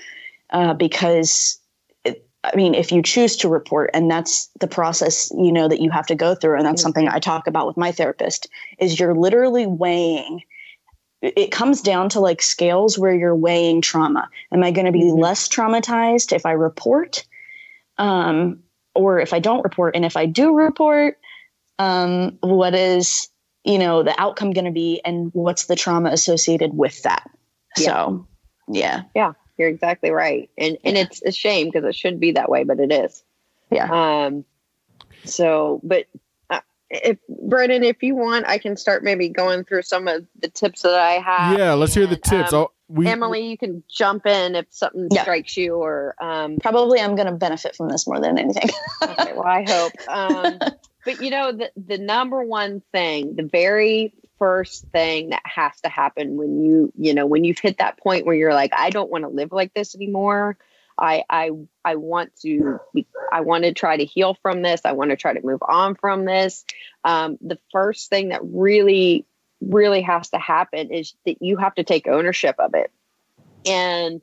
[0.51, 1.59] uh, because.
[2.03, 5.81] It, I mean, if you choose to report, and that's the process, you know, that
[5.81, 8.47] you have to go through, and that's something I talk about with my therapist,
[8.77, 10.43] is you're literally weighing.
[11.23, 14.29] It comes down to like scales where you're weighing trauma.
[14.51, 17.25] Am I going to be less traumatized if I report?
[17.97, 18.59] um,
[18.93, 21.17] or if I don't report, and if I do report,
[21.79, 23.27] um, what is
[23.65, 27.29] you know the outcome going to be and what's the trauma associated with that
[27.77, 27.85] Yeah.
[27.93, 28.27] so
[28.67, 30.49] yeah Yeah, you're exactly right.
[30.57, 33.23] And and it's a shame because it shouldn't be that way, but it is.
[33.71, 34.45] yeah Um,
[35.23, 36.05] so, but
[36.49, 40.49] uh, if Brandon, if you want, I can start maybe going through some of the
[40.49, 41.57] tips that I have.
[41.57, 42.53] yeah, let's hear the tips.
[42.53, 45.23] um, oh, we, Emily, you can jump in if something Yeah.
[45.23, 48.69] strikes you, or um, probably i'm going to benefit from this more than anything
[49.01, 49.93] okay, well, I hope.
[50.07, 50.59] Um,
[51.05, 55.89] but you know, the the number one thing, the very first thing that has to
[55.89, 59.09] happen when you, you know, when you've hit that point where you're like, I don't
[59.09, 60.57] want to live like this anymore.
[60.97, 61.51] I I
[61.83, 64.81] I want to be, I want to try to heal from this.
[64.83, 66.65] I want to try to move on from this.
[67.03, 69.25] Um, the first thing that really
[69.61, 72.91] really has to happen is that you have to take ownership of it.
[73.65, 74.21] And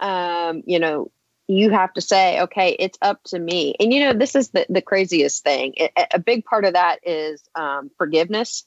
[0.00, 1.10] um, you know,
[1.52, 3.74] you have to say, okay, it's up to me.
[3.78, 5.74] And you know, this is the, the craziest thing.
[5.76, 8.64] It, a big part of that is um, forgiveness.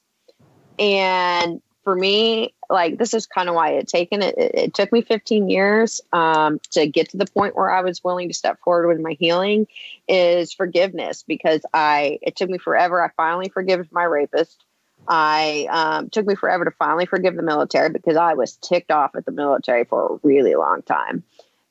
[0.77, 4.37] And for me, like this is kind of why it taken it.
[4.37, 8.03] It, it took me 15 years um, to get to the point where I was
[8.03, 9.67] willing to step forward with my healing.
[10.07, 13.03] Is forgiveness because I it took me forever.
[13.03, 14.63] I finally forgive my rapist.
[15.07, 19.15] I um, took me forever to finally forgive the military because I was ticked off
[19.15, 21.23] at the military for a really long time.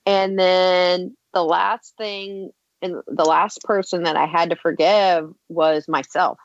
[0.07, 2.51] And then the last thing
[2.83, 6.39] and the last person that I had to forgive was myself.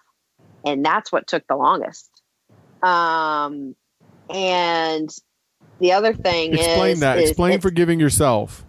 [0.66, 2.10] And that's what took the longest.
[2.82, 3.76] Um,
[4.30, 5.10] and
[5.80, 7.18] the other thing is explain is, that.
[7.18, 8.66] is Explain forgiving yourself.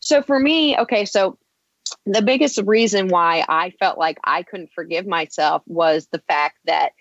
[0.00, 1.38] so for me, okay, so
[2.04, 6.92] the biggest reason why I felt like I couldn't forgive myself was the fact that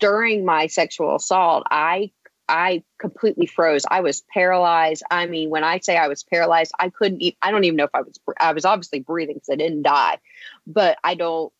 [0.00, 2.10] during my sexual assault, I
[2.48, 3.84] I completely froze.
[3.88, 5.02] I was paralyzed.
[5.10, 7.22] I mean, when I say I was paralyzed, I couldn't.
[7.22, 7.36] eat.
[7.40, 8.18] I don't even know if I was.
[8.38, 10.18] I was obviously breathing because I didn't die,
[10.66, 11.52] but I don't.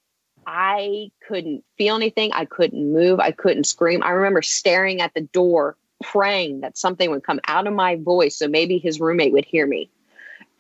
[0.45, 2.33] I couldn't feel anything.
[2.33, 3.20] I couldn't move.
[3.20, 4.03] I couldn't scream.
[4.03, 8.37] I remember staring at the door, praying that something would come out of my voice
[8.37, 9.91] so maybe his roommate would hear me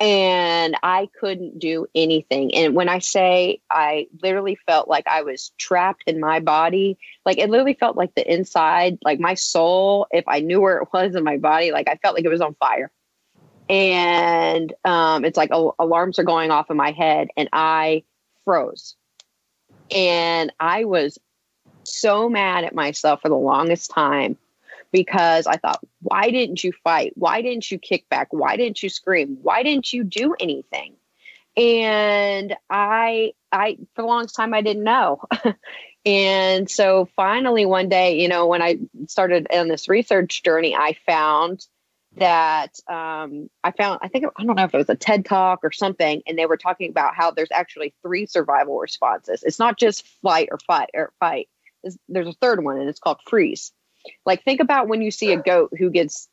[0.02, 2.52] and I couldn't do anything.
[2.56, 7.38] And when I say I literally felt like I was trapped in my body, like
[7.38, 11.14] it literally felt like the inside, like my soul, if I knew where it was
[11.14, 12.90] in my body, like I felt like it was on fire.
[13.68, 18.02] And um, it's like al- alarms are going off in my head, and I
[18.44, 18.96] froze.
[19.94, 21.16] And I was
[21.84, 24.36] so mad at myself for the longest time
[24.92, 27.12] because I thought, why didn't you fight?
[27.16, 28.28] Why didn't you kick back?
[28.30, 29.38] Why didn't you scream?
[29.42, 30.94] Why didn't you do anything?
[31.56, 35.22] And I, I, for the longest time, I didn't know.
[36.06, 40.96] and so finally, one day, you know, when I started on this research journey, I
[41.06, 41.66] found
[42.16, 45.60] that um, I found, I think, I don't know if it was a TED talk
[45.62, 49.42] or something, and they were talking about how there's actually three survival responses.
[49.42, 51.48] It's not just flight or fight or fight.
[51.82, 53.72] There's- There's a third one, and it's called freeze
[54.24, 56.28] like think about when you see a goat who gets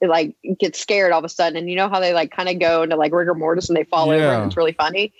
[0.00, 2.58] like gets scared all of a sudden and you know how they like kind of
[2.58, 5.12] go into like rigor mortis and they fall over and it's really funny?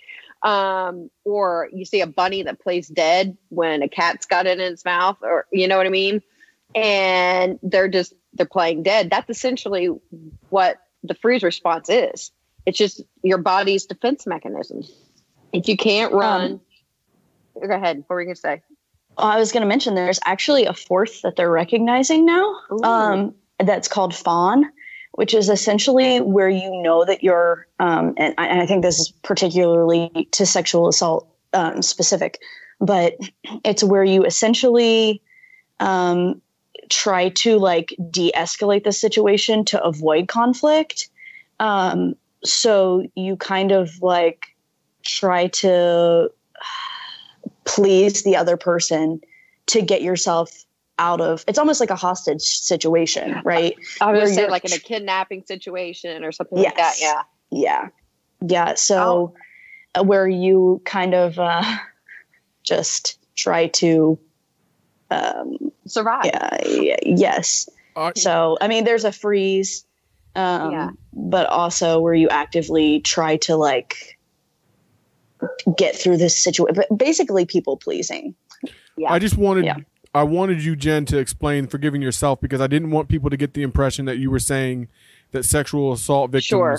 [0.43, 4.73] Um or you see a bunny that plays dead when a cat's got it in
[4.73, 6.23] its mouth or you know what i mean?
[6.75, 9.11] And they're just they're playing dead.
[9.11, 9.89] That's essentially
[10.49, 12.31] what the freeze response is.
[12.65, 14.83] It's just your body's defense mechanism.
[15.53, 16.61] If you can't run
[17.61, 18.63] go ahead what were you gonna say
[19.19, 22.57] I was going to mention there's actually a fourth that they're recognizing now.
[22.83, 24.65] Um, that's called fawn,
[25.13, 28.99] which is essentially where you know that you're, um, and, I, and I think this
[28.99, 32.41] is particularly to sexual assault um, specific,
[32.81, 33.15] but
[33.65, 35.23] it's where you essentially
[35.81, 36.41] um,
[36.89, 41.09] try to like de-escalate the situation to avoid conflict.
[41.61, 44.57] Um, so you kind of like
[45.05, 46.31] try to
[47.65, 49.21] please the other person
[49.67, 50.65] to get yourself
[50.99, 54.73] out of it's almost like a hostage situation right I Where was say like in
[54.73, 56.95] a kidnapping situation or something like that.
[57.01, 57.23] Yeah.
[57.51, 57.89] yeah
[58.47, 59.35] yeah so
[59.95, 61.63] uh, where you kind of uh
[62.63, 64.19] just try to
[65.11, 65.57] um
[65.87, 66.27] Survive.
[66.27, 69.85] yeah y- yes Uh, so i mean there's a freeze
[70.37, 70.91] um Yeah.
[71.13, 74.19] but also where you actively try to like
[75.77, 78.35] get through this situation but basically people pleasing
[78.97, 79.13] Yeah.
[79.13, 79.77] I just wanted Yeah.
[80.15, 83.55] I wanted you, Jen, to explain forgiving yourself because I didn't want people to get
[83.55, 84.89] the impression that you were saying
[85.31, 86.79] that sexual assault victims Sure.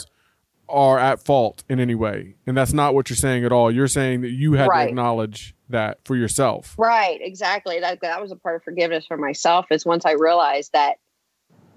[0.70, 2.36] are at fault in any way.
[2.46, 3.72] And that's not what you're saying at all.
[3.72, 4.84] You're saying that you had Right.
[4.84, 6.76] to acknowledge that for yourself.
[6.78, 7.80] Right, exactly.
[7.80, 10.98] That that was a part of forgiveness for myself is once I realized that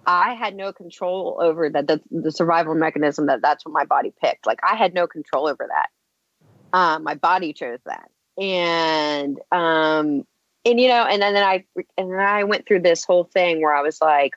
[0.06, 4.12] I had no control over that the, the survival mechanism that that's what my body
[4.22, 4.46] picked.
[4.46, 5.88] Like I had no control over that.
[6.76, 10.26] Um, my body chose that, and um,
[10.66, 11.64] and you know, and then, then I
[11.96, 14.34] and then I went through this whole thing where I was like,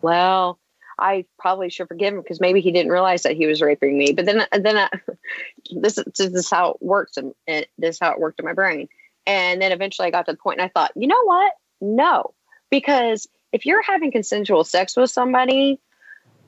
[0.00, 0.60] well,
[0.98, 4.12] I probably should forgive him because maybe he didn't realize that he was raping me.
[4.12, 4.88] But then, then I,
[5.70, 8.88] this, this is how it works, and this is how it worked in my brain.
[9.26, 11.52] And then eventually, I got to the point, and I thought, you know what?
[11.80, 12.34] No,
[12.70, 15.80] because if you're having consensual sex with somebody,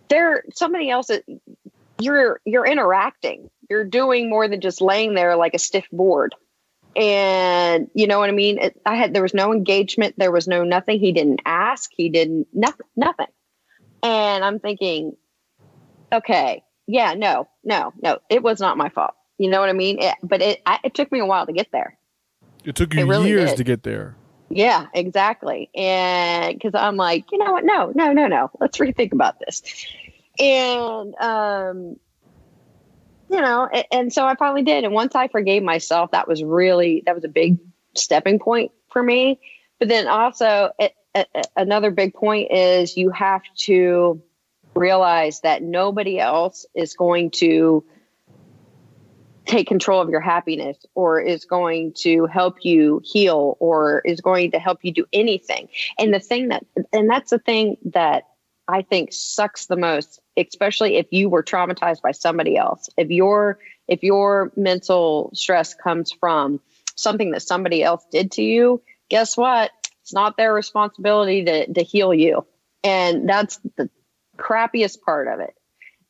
[0.09, 1.11] there somebody else.
[2.01, 3.51] You're you're interacting.
[3.69, 6.35] You're doing more than just laying there like a stiff board.
[6.97, 8.59] And you know what I mean?
[8.59, 10.17] It, I had there was no engagement.
[10.19, 10.99] There was no nothing.
[10.99, 11.91] He didn't ask.
[11.97, 12.87] He didn't nothing.
[12.97, 13.27] Nothing.
[14.03, 15.17] And I'm thinking,
[16.13, 19.15] okay, yeah, no, no, no, it was not my fault.
[19.39, 20.01] You know what I mean?
[20.01, 21.97] It, but it I, it took me a while to get there.
[22.65, 23.59] It took you it really years did.
[23.59, 24.17] to get there.
[24.51, 25.71] Yeah, exactly.
[25.75, 27.65] And because I'm like, you know what?
[27.65, 28.51] No, no, no, no.
[28.59, 29.63] Let's rethink about this.
[30.39, 31.97] And um,
[33.31, 34.85] you know, and, and so I finally did.
[34.85, 37.59] And once I forgave myself, that was really that was a big
[37.95, 39.41] stepping point for me.
[39.79, 40.95] But then also, it,
[41.57, 44.23] another big point is you have to
[44.75, 47.85] realize that nobody else is going to
[49.47, 54.53] take control of your happiness or is going to help you heal or is going
[54.53, 55.69] to help you do anything.
[55.99, 58.29] And the thing that, and that's the thing that
[58.71, 62.89] I think sucks the most, especially if you were traumatized by somebody else.
[62.97, 63.59] If your,
[63.89, 66.61] if your mental stress comes from
[66.95, 69.71] something that somebody else did to you, guess what?
[70.03, 72.47] It's not their responsibility to, to heal you.
[72.85, 73.91] And that's the
[74.39, 75.55] crappiest part of it.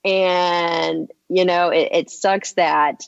[0.04, 3.02] And, you know, it, it sucks that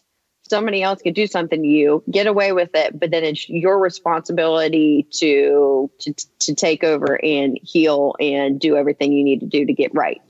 [0.52, 3.78] somebody else could do something to you, get away with it, but then it's your
[3.78, 9.64] responsibility to, to to take over and heal and do everything you need to do
[9.64, 10.20] to get right.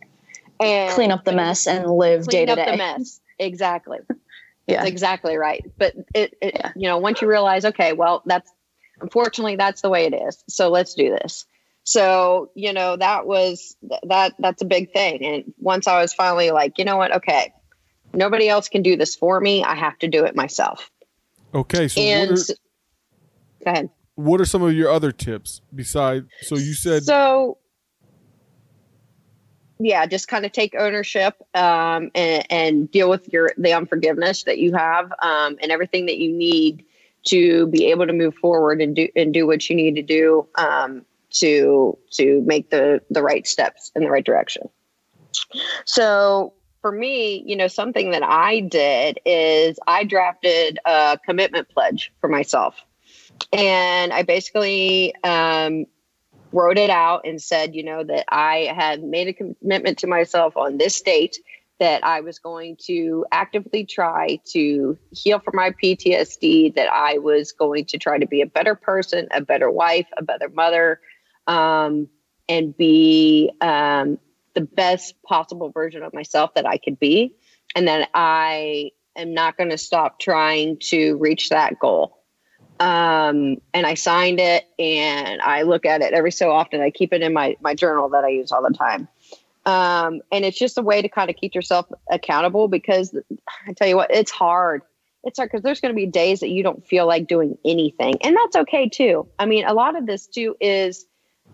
[0.61, 2.71] And clean up the mess and live day to day.
[2.71, 3.21] the mess.
[3.39, 3.99] Exactly.
[4.67, 4.77] yeah.
[4.77, 5.65] That's exactly right.
[5.77, 6.73] But it, it yeah.
[6.77, 8.51] you know, once you realize, okay, well, that's
[9.03, 11.45] unfortunately that's the way it is so let's do this
[11.85, 16.51] so you know that was that that's a big thing and once i was finally
[16.51, 17.53] like you know what okay
[18.13, 19.65] nobody else can do this for me.
[19.65, 20.91] I have to do it myself.
[21.55, 22.55] Okay so and what are,
[23.65, 23.91] go ahead.
[24.15, 27.59] what are some of your other tips besides so you said so
[29.79, 34.59] yeah just kind of take ownership um, and, and, deal with your the unforgiveness that
[34.59, 36.85] you have um, and everything that you need
[37.25, 40.47] to be able to move forward and do and do what you need to do
[40.57, 44.69] um, to to make the the right steps in the right direction.
[45.85, 46.53] So
[46.83, 52.29] for me, you know, something that I did is I drafted a commitment pledge for
[52.29, 52.75] myself,
[53.53, 55.87] and I basically um,
[56.53, 60.57] wrote it out and said, you know, that I had made a commitment to myself
[60.57, 61.39] on this date
[61.79, 67.53] that I was going to actively try to heal from my PTSD, that I was
[67.53, 71.01] going to try to be a better person, a better wife, a better mother,
[71.47, 72.09] um,
[72.49, 74.19] and be um,
[74.55, 77.35] the best possible version of myself that I could be.
[77.75, 82.19] And that I am not going to stop trying to reach that goal.
[82.81, 86.81] Um, and I signed it and I look at it every so often.
[86.81, 89.09] I keep it in my, my journal that I use all the time.
[89.65, 93.17] Um, and it's just a way to kind of keep yourself accountable because
[93.69, 94.83] I tell you what, it's hard.
[95.25, 98.17] It's hard because there's going to be days that you don't feel like doing anything,
[98.23, 99.29] and that's okay too.
[99.39, 101.07] I mean, a lot of this too is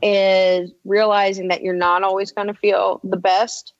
[0.02, 3.72] is realizing that you're not always going to feel the best,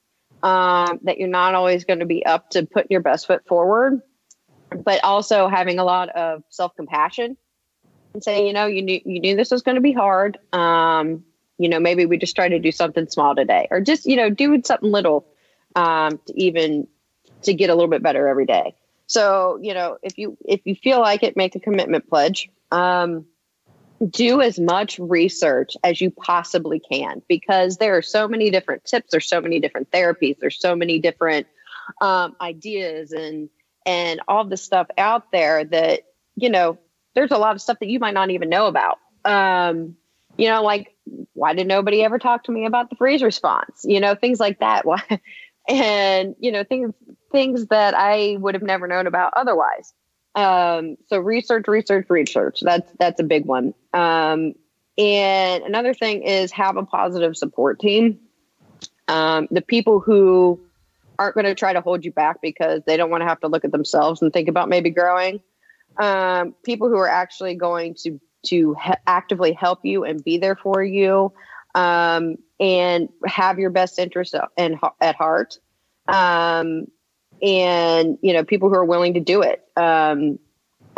[0.43, 4.01] um, that you're not always going to be up to putting your best foot forward,
[4.83, 7.37] but also having a lot of self compassion
[8.13, 10.37] and saying, you know, you knew you knew this was going to be hard.
[10.51, 11.23] Um,
[11.57, 14.29] you know, maybe we just try to do something small today or just, you know,
[14.29, 15.27] doing something little
[15.75, 16.87] um, to even
[17.43, 18.75] to get a little bit better every day.
[19.07, 22.49] So, you know, if you if you feel like it, make a commitment pledge.
[22.71, 23.25] Um,
[24.07, 29.11] do as much research as you possibly can because there are so many different tips,
[29.11, 31.47] there's so many different therapies, there's so many different
[32.01, 33.49] um, ideas and
[33.85, 36.01] and all the stuff out there that
[36.35, 36.77] you know
[37.15, 38.99] there's a lot of stuff that you might not even know about.
[39.25, 39.95] Um,
[40.37, 40.95] you know, like
[41.33, 43.83] why did nobody ever talk to me about the freeze response?
[43.83, 44.85] You know, things like that.
[44.89, 45.01] Why?
[45.67, 46.93] And you know, things
[47.31, 49.93] things that I would have never known about otherwise.
[50.35, 52.59] Um, so research, research, research.
[52.61, 53.73] That's that's a big one.
[53.93, 54.53] Um,
[54.97, 58.19] and another thing is have a positive support team.
[59.07, 60.59] Um, the people who
[61.17, 63.47] aren't going to try to hold you back because they don't want to have to
[63.47, 65.41] look at themselves and think about maybe growing.
[65.97, 68.75] Um, people who are actually going to to
[69.05, 71.33] actively help you and be there for you
[71.75, 75.59] um, and have your best interest in, at heart
[76.07, 76.87] um,
[77.41, 80.39] and you know people who are willing to do it um,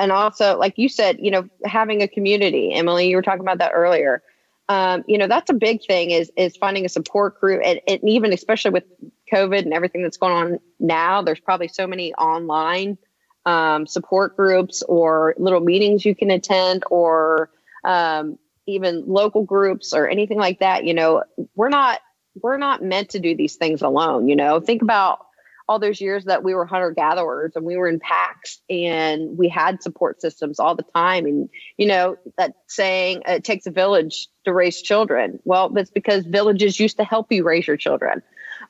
[0.01, 2.73] and also, like you said, you know, having a community.
[2.73, 4.23] Emily, you were talking about that earlier.
[4.67, 7.99] Um, you know, that's a big thing is is finding a support group, and, and
[8.09, 8.85] even especially with
[9.31, 11.21] COVID and everything that's going on now.
[11.21, 12.97] There's probably so many online
[13.45, 17.51] um, support groups or little meetings you can attend, or
[17.83, 20.83] um, even local groups or anything like that.
[20.83, 21.23] You know,
[21.53, 21.99] we're not
[22.41, 24.27] we're not meant to do these things alone.
[24.29, 25.27] You know, think about
[25.68, 29.47] all those years that we were hunter gatherers and we were in packs and we
[29.47, 31.26] had support systems all the time.
[31.26, 35.39] And, you know, that saying it takes a village to raise children.
[35.43, 38.22] Well, that's because villages used to help you raise your children.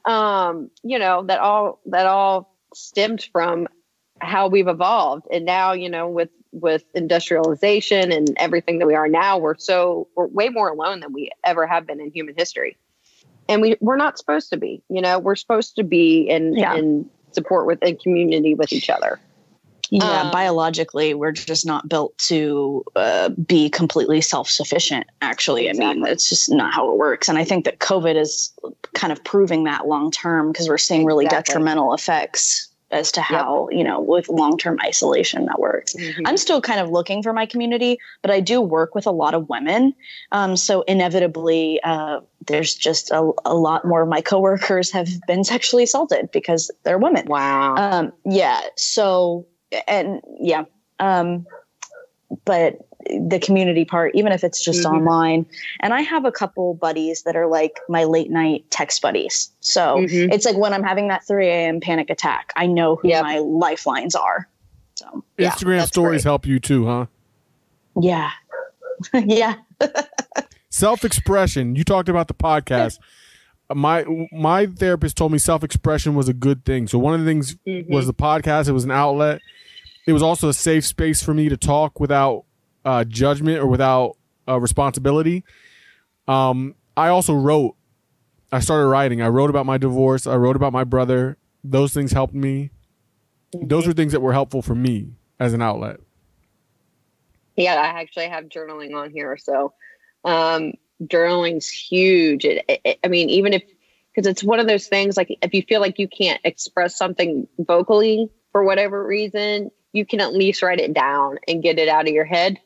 [0.05, 3.67] Um, you know, that all, that all stemmed from
[4.19, 5.27] how we've evolved.
[5.31, 10.07] And now, you know, with, with industrialization and everything that we are now, we're so,
[10.15, 12.77] we're way more alone than we ever have been in human history
[13.49, 16.75] and we we're not supposed to be you know we're supposed to be in yeah.
[16.75, 19.19] in support with in community with each other
[19.89, 25.89] yeah um, biologically we're just not built to uh, be completely self-sufficient actually exactly.
[25.89, 28.53] i mean it's just not how it works and i think that covid is
[28.93, 31.53] kind of proving that long term because we're seeing really exactly.
[31.53, 33.77] detrimental effects as to how yep.
[33.77, 36.25] you know with long-term isolation that works mm-hmm.
[36.25, 39.33] i'm still kind of looking for my community but i do work with a lot
[39.33, 39.93] of women
[40.31, 45.43] um, so inevitably uh, there's just a, a, lot more of my coworkers have been
[45.43, 49.45] sexually assaulted because they're women wow um, yeah so
[49.87, 50.63] and yeah
[50.99, 51.45] um,
[52.45, 52.77] but
[53.11, 54.95] the community part, even if it's just mm-hmm.
[54.95, 55.45] online.
[55.79, 59.51] And I have a couple buddies that are like my late night text buddies.
[59.59, 60.31] So mm-hmm.
[60.31, 61.79] it's like when I'm having that 3 a.m.
[61.79, 63.23] panic attack, I know who yep.
[63.23, 64.47] my lifelines are.
[64.95, 66.29] So Instagram stories great.
[66.29, 67.05] help you too, huh?
[67.99, 68.31] Yeah.
[69.13, 69.55] yeah.
[70.69, 71.75] self expression.
[71.75, 72.99] You talked about the podcast.
[73.73, 76.87] My my therapist told me self expression was a good thing.
[76.87, 77.91] So one of the things mm-hmm.
[77.91, 78.67] was the podcast.
[78.67, 79.41] It was an outlet.
[80.07, 82.45] It was also a safe space for me to talk without
[82.85, 84.17] uh, judgment or without
[84.47, 85.43] uh, responsibility.
[86.27, 87.75] Um, I also wrote.
[88.51, 89.21] I started writing.
[89.21, 90.27] I wrote about my divorce.
[90.27, 91.37] I wrote about my brother.
[91.63, 92.71] Those things helped me.
[93.53, 95.99] Those were things that were helpful for me as an outlet.
[97.55, 99.37] Yeah, I actually have journaling on here.
[99.37, 99.73] So,
[100.25, 100.73] um,
[101.07, 102.45] journaling's huge.
[102.45, 103.63] It, it, I mean, even if
[104.13, 107.47] because it's one of those things like if you feel like you can't express something
[107.57, 112.07] vocally for whatever reason, you can at least write it down and get it out
[112.07, 112.59] of your head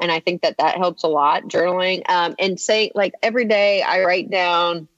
[0.00, 1.44] and I think that that helps a lot.
[1.44, 4.88] Journaling um, and say like every day I write down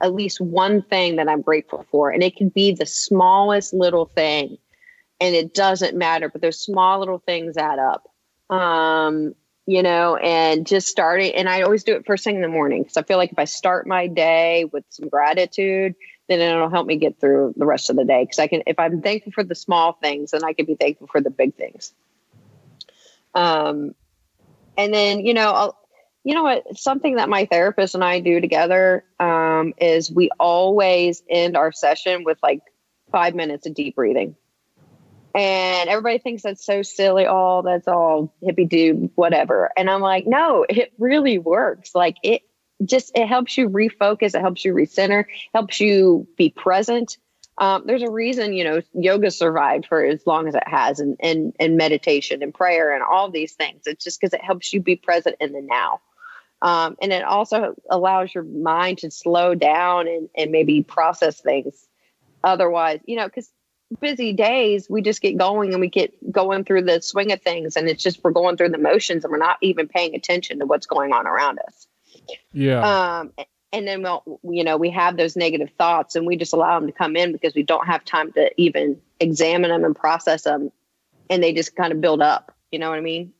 [0.00, 4.06] at least one thing that I'm grateful for, and it can be the smallest little
[4.06, 4.58] thing,
[5.20, 6.28] and it doesn't matter.
[6.28, 8.08] But those small little things add up.
[8.50, 9.34] Um,
[9.68, 12.82] you know, and just starting, and I always do it first thing in the morning
[12.82, 15.96] because I feel like if I start my day with some gratitude,
[16.28, 18.22] then it'll help me get through the rest of the day.
[18.22, 21.08] Because I can, if I'm thankful for the small things, then I can be thankful
[21.08, 21.92] for the big things.
[23.34, 23.94] Um,
[24.76, 25.78] and then you know I'll,
[26.24, 26.76] you know what?
[26.76, 32.24] Something that my therapist and i do together um, is we always end our session
[32.24, 32.60] with like
[33.12, 34.36] five minutes of deep breathing.
[35.34, 37.26] And everybody thinks that's so silly.
[37.28, 39.70] Oh that's all hippie dude whatever.
[39.76, 41.94] And i'm like no it really works.
[41.94, 42.42] Like it
[42.84, 44.34] just it helps you refocus.
[44.34, 45.26] It helps you recenter.
[45.54, 47.18] Helps you be present
[47.58, 51.16] um, there's a reason, you know, yoga survived for as long as it has, and
[51.20, 53.82] and and meditation and prayer and all these things.
[53.86, 56.00] It's just because it helps you be present in the now,
[56.60, 61.88] um, and it also allows your mind to slow down and and maybe process things.
[62.44, 63.50] Otherwise, you know, because
[64.00, 67.76] busy days we just get going and we get going through the swing of things,
[67.76, 70.66] and it's just we're going through the motions and we're not even paying attention to
[70.66, 71.86] what's going on around us.
[72.52, 72.80] Yeah.
[72.80, 73.32] Um,
[73.76, 76.88] and then we'll you know we have those negative thoughts and we just allow them
[76.88, 80.72] to come in because we don't have time to even examine them and process them.
[81.28, 83.32] And they just kind of build up you know what i mean?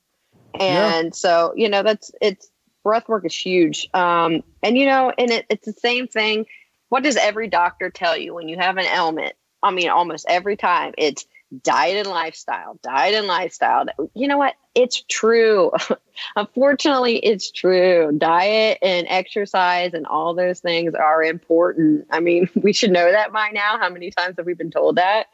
[0.58, 1.10] And yeah.
[1.12, 2.50] so you know that's it's
[2.84, 3.88] breath work is huge.
[3.94, 6.46] Um and you know and it, it's the same thing.
[6.90, 9.32] What does every doctor tell you when you have an ailment?
[9.62, 10.92] I mean almost every time.
[10.98, 11.26] It's
[11.62, 13.86] diet and lifestyle, diet and lifestyle.
[14.14, 14.54] You know what?
[14.74, 15.72] It's true.
[16.36, 18.12] Unfortunately, it's true.
[18.16, 22.06] Diet and exercise and all those things are important.
[22.10, 23.78] I mean, we should know that by now.
[23.78, 25.26] How many times have we been told that?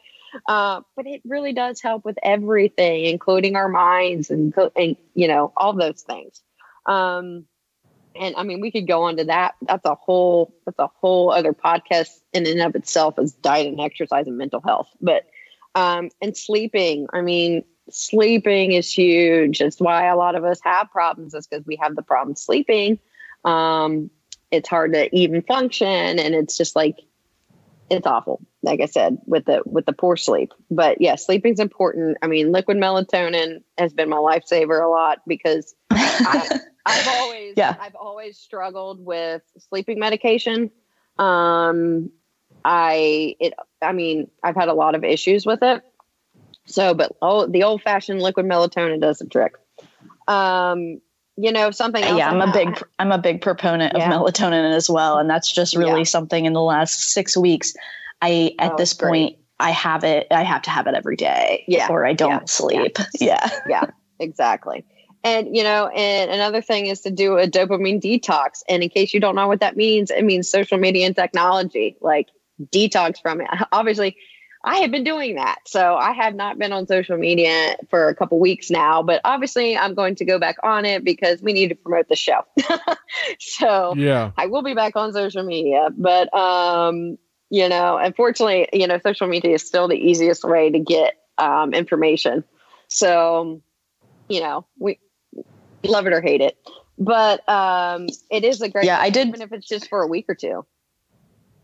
[0.47, 5.53] Uh, but it really does help with everything, including our minds and, and you know,
[5.57, 6.41] all those things.
[6.85, 7.45] Um,
[8.15, 9.55] and I mean, we could go on to that.
[9.61, 13.79] That's a whole, that's a whole other podcast in and of itself is diet and
[13.79, 14.87] exercise and mental health.
[15.01, 15.25] But
[15.75, 17.07] um, and sleeping.
[17.13, 19.61] I mean, sleeping is huge.
[19.61, 22.99] It's why a lot of us have problems, is because we have the problem sleeping.
[23.43, 24.09] Um,
[24.51, 26.99] it's hard to even function, and it's just like
[27.89, 28.41] it's awful.
[28.61, 30.53] like I said, with the with the poor sleep.
[30.71, 32.17] But yeah, sleeping's important.
[32.21, 37.75] I mean, liquid melatonin has been my lifesaver a lot because I, I've always Yeah.
[37.79, 40.71] I've always struggled with sleeping medication.
[41.19, 42.11] Um,
[42.65, 45.83] I it I mean I've had a lot of issues with it.
[46.65, 49.53] So, but oh, the old fashioned liquid melatonin does the trick.
[50.27, 51.01] Um,
[51.35, 52.03] you know something.
[52.03, 54.07] Else yeah, I'm a big I'm a big proponent Yeah.
[54.07, 56.03] of melatonin as well, and that's just really Yeah.
[56.05, 57.73] something in the last six weeks.
[58.21, 59.09] I at Oh, this great.
[59.09, 60.27] point I have it.
[60.31, 62.97] I have to have it every day, Yeah, or I don't yeah, sleep.
[63.19, 63.49] Yeah.
[63.67, 63.85] yeah,
[64.19, 64.85] exactly.
[65.23, 68.61] And you know, and another thing is to do a dopamine detox.
[68.69, 71.97] And in case you don't know what that means, it means social media and technology,
[72.01, 72.27] like
[72.61, 73.47] detox from it.
[73.71, 74.17] Obviously,
[74.65, 75.59] I have been doing that.
[75.67, 79.77] So I have not been on social media for a couple weeks now, but obviously
[79.77, 82.45] I'm going to go back on it because we need to promote the show.
[83.39, 84.31] so Yeah.
[84.37, 87.17] I will be back on social media, but um,
[87.49, 91.73] you know, unfortunately, you know, social media is still the easiest way to get um,
[91.73, 92.45] information.
[92.87, 93.61] So,
[94.29, 94.97] you know, we
[95.83, 96.57] love it or hate it,
[96.97, 98.85] but um, it is a great.
[98.85, 100.65] Yeah, I did- even if it's just for a week or two.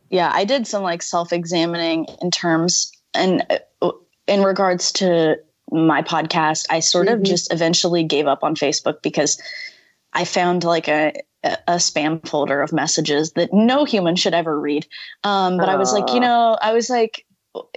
[0.10, 3.45] Yeah i did some like self-examining in terms and
[3.81, 3.91] uh,
[4.27, 5.38] in regards to
[5.72, 7.26] my podcast i sort of Mhm.
[7.26, 9.41] just eventually gave up on facebook because
[10.14, 11.14] i found like a
[11.44, 14.86] a a spam folder of messages that no human should ever read
[15.23, 17.26] um, but i was like you know i was like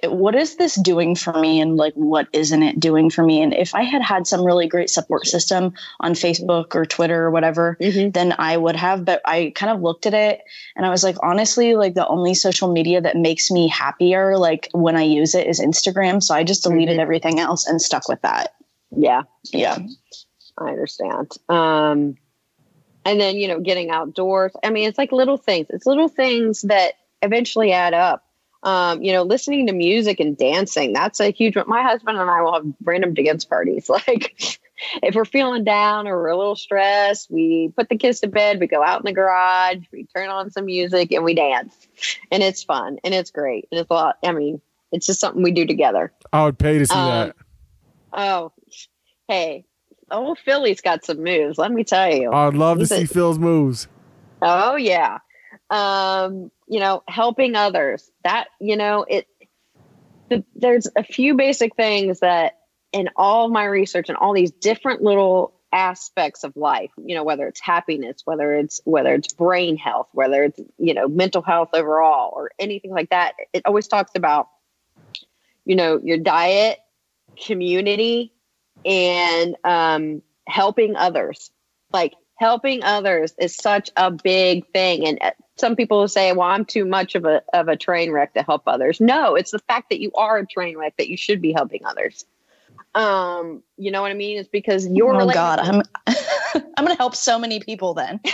[0.04, 3.54] what is this doing for me and like what isn't it doing for me and
[3.54, 7.78] if i had had some really great support system on facebook or twitter or whatever
[7.80, 10.42] then i would have but i kind of looked at it
[10.76, 14.68] and i was like honestly like the only social media that makes me happier like
[14.72, 18.20] when i use it is instagram so i just deleted everything else and stuck with
[18.20, 18.54] that
[18.94, 19.22] Yeah,
[19.52, 19.78] yeah
[20.58, 21.30] I understand.
[21.48, 22.16] Um,
[23.04, 24.52] and then you know, getting outdoors.
[24.62, 25.66] I mean, it's like little things.
[25.70, 28.24] It's little things that eventually add up.
[28.64, 30.92] Um, you know, listening to music and dancing.
[30.92, 31.68] That's a huge one.
[31.68, 33.90] My husband and I will have random dance parties.
[34.06, 34.58] Like,
[35.02, 38.58] if we're feeling down or we're a little stressed, we put the kids to bed.
[38.60, 39.78] We go out in the garage.
[39.92, 41.74] We turn on some music and we dance,
[42.32, 44.16] and it's fun and it's great and it's a lot.
[44.24, 44.60] I mean,
[44.90, 46.12] it's just something we do together.
[46.32, 47.36] I would pay to see Um, that.
[48.12, 48.52] Oh,
[49.28, 49.64] hey,
[50.10, 51.58] old Philly's got some moves.
[51.58, 52.32] Let me tell you.
[52.32, 53.86] I'd love to a- see Phil's moves.
[54.40, 55.18] Oh yeah.
[55.70, 58.10] Um, you know, helping others.
[58.24, 59.26] That, you know, it
[60.30, 62.54] the, there's a few basic things that
[62.92, 67.46] in all my research and all these different little aspects of life, you know, whether
[67.46, 72.32] it's happiness, whether it's whether it's brain health, whether it's, you know, mental health overall
[72.34, 74.48] or anything like that, it always talks about
[75.66, 76.78] you know, your diet,
[77.44, 78.32] community,
[78.86, 81.50] and um helping others.
[81.92, 85.18] Like helping others is such a big thing and
[85.62, 88.42] some people will say well i'm too much of a of a train wreck to
[88.42, 89.00] help others.
[89.00, 91.86] No it's the fact that you are a train wreck that you should be helping
[91.86, 92.24] others.
[92.96, 94.38] Um you know what i mean?
[94.38, 95.82] It's because you're oh god i'm
[96.76, 98.20] i'm gonna help so many people then.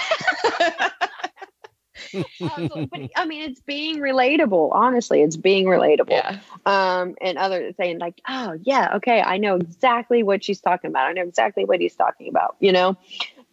[2.40, 2.86] Absolutely.
[2.86, 6.10] but i mean it's being relatable honestly it's being relatable.
[6.10, 6.38] Yeah.
[6.64, 11.08] um and others saying like oh yeah okay i know exactly what she's talking about
[11.08, 12.96] i know exactly what he's talking about you know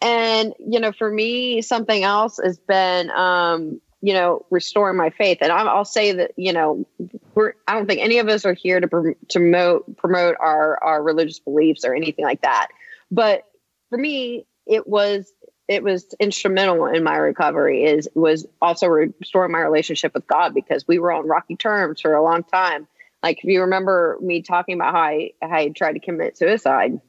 [0.06, 5.40] and you know for me something else has been um you know restoring my faith.
[5.42, 6.86] And I'm, i'll say that you know
[7.34, 11.40] we're i don't think any of us are here to promote promote our our religious
[11.40, 12.68] beliefs or anything like that.
[13.12, 13.44] But
[13.90, 15.32] for me it was
[15.68, 20.88] it was instrumental in my recovery is was also restoring my relationship with god because
[20.88, 22.88] we were on rocky terms for a long time.
[23.24, 27.02] Like if you remember me talking about how i how i tried to commit suicide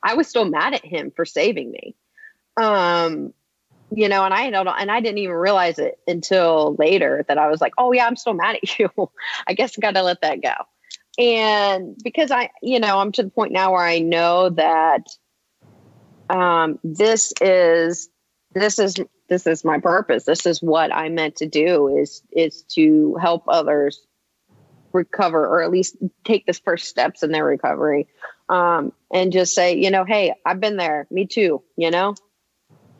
[0.00, 1.96] i was still mad at him for saving me
[2.60, 3.32] um
[3.90, 7.48] you know and i don't and i didn't even realize it until later that i
[7.48, 8.88] was like oh yeah i'm still mad at you.
[9.46, 10.54] I guess i gotta let that go.
[11.18, 15.04] And because i you know i'm to the point now where i know that
[16.28, 18.08] um this is
[18.52, 18.96] this is
[19.28, 20.24] this is my purpose.
[20.24, 24.00] This is what i meant to do is is to help others
[24.92, 28.08] recover or at least take the first steps in their recovery.
[28.48, 31.06] Um and just say you know hey i've been there.
[31.10, 32.14] Me too you know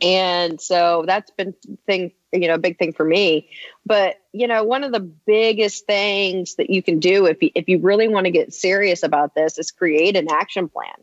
[0.03, 1.55] and so that's been
[1.87, 3.49] thing you know a big thing for me.
[3.85, 7.69] But you know one of the biggest things that you can do if you, if
[7.69, 10.95] you really want to get serious about this is create an action plan.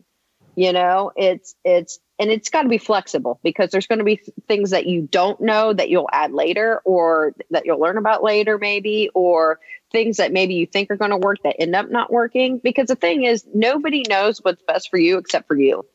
[0.56, 4.20] You know it's it's and it's got to be flexible because there's going to be
[4.48, 8.58] things that you don't know that you'll add later or that you'll learn about later
[8.58, 9.60] maybe or
[9.92, 12.58] things that maybe you think are going to work that end up not working.
[12.58, 15.86] Because the thing is nobody knows what's best for you except for you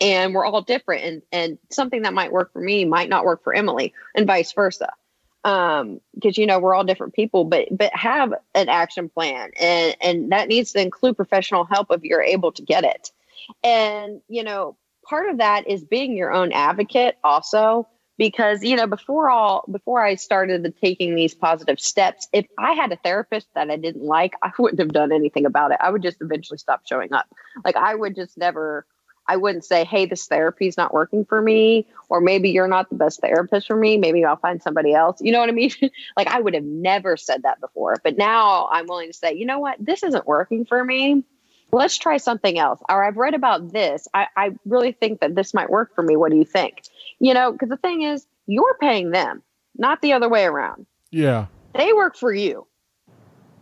[0.00, 3.44] and we're all different and and something that might work for me might not work
[3.44, 4.92] for Emily and vice versa.
[5.44, 9.96] Um because you know we're all different people but but have an action plan and
[10.00, 13.10] and that needs to include professional help if you're able to get it.
[13.62, 17.88] And you know part of that is being your own advocate also
[18.20, 22.74] because you know before all before i started the, taking these positive steps if i
[22.74, 25.78] had a therapist that i didn't like i wouldn't have done anything about it.
[25.80, 27.26] I would just eventually stop showing up.
[27.64, 28.84] Like i would just never
[29.30, 32.88] i wouldn't say hey this therapy is not working for me or maybe you're not
[32.90, 35.72] the best therapist for me maybe i'll find somebody else you know what i mean
[36.16, 39.46] like i would have never said that before but now i'm willing to say you
[39.46, 41.24] know what this isn't working for me
[41.72, 42.80] let's try something else.
[42.88, 44.08] Or I've read about this.
[44.14, 46.16] I, I really think that this might work for me.
[46.16, 46.82] What do you think?
[47.18, 49.42] You know, because the thing is, you're paying them,
[49.76, 50.86] not the other way around.
[51.10, 51.46] Yeah.
[51.74, 52.66] They work for you.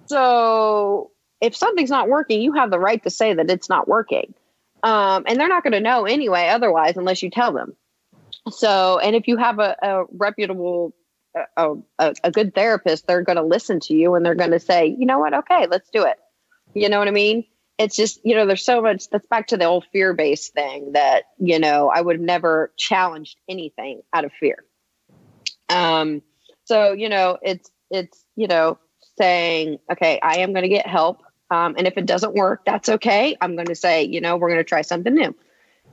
[0.07, 4.35] So if something's not working, you have the right to say that it's not working.
[4.82, 7.74] Um, and they're not going to know anyway, otherwise, unless you tell them.
[8.50, 10.94] So, and if you have a, a reputable,
[11.56, 14.60] a, a, a good therapist, they're going to listen to you and they're going to
[14.60, 15.34] say, you know what?
[15.34, 16.16] Okay, let's do it.
[16.74, 17.44] You know what I mean?
[17.78, 20.92] it's just you know there's so much that's back to the old fear based thing
[20.92, 24.64] that you know i would have never challenged anything out of fear
[25.70, 26.20] um
[26.64, 28.78] so you know it's it's you know
[29.16, 32.89] saying okay i am going to get help um, and if it doesn't work that's
[32.89, 35.35] okay i'm going to say you know we're going to try something new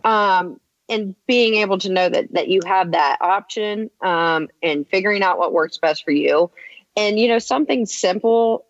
[0.04, 5.24] um and being able to know that that you have that option um and figuring
[5.24, 6.50] out what works best for you
[6.96, 8.66] and you know something simple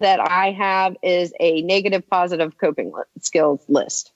[0.00, 4.12] that I have is a negative positive coping skills list.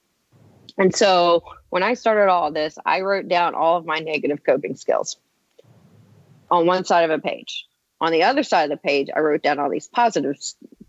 [0.77, 4.75] And so when I started all this, I wrote down all of my negative coping
[4.75, 5.19] skills
[6.51, 7.67] on one side of a page.
[8.01, 10.37] On the other side of the page, I wrote down all these positive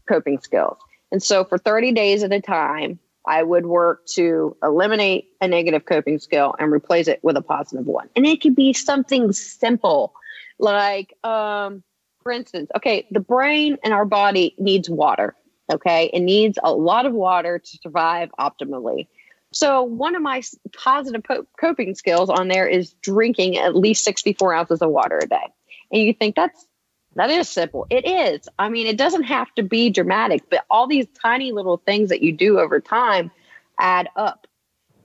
[0.08, 0.78] coping skills.
[1.12, 5.86] And so for 30 days at a time, I would work to eliminate a negative
[5.86, 8.10] coping skill and replace it with a positive one.
[8.16, 10.14] And it could be something simple
[10.60, 11.84] like, um,
[12.24, 15.36] for instance, okay, the brain and our body needs water.
[15.72, 19.08] Okay, it needs a lot of water to survive optimally.
[19.52, 20.44] So, one of my
[20.78, 21.24] positive
[21.60, 25.54] coping skills on there is drinking at least 64 ounces of water a day.
[25.92, 26.68] And you think that's
[27.16, 27.88] that is simple.
[27.90, 28.48] It is.
[28.60, 32.22] I mean, it doesn't have to be dramatic, but all these tiny little things that
[32.22, 33.32] you do over time
[33.80, 34.48] add up.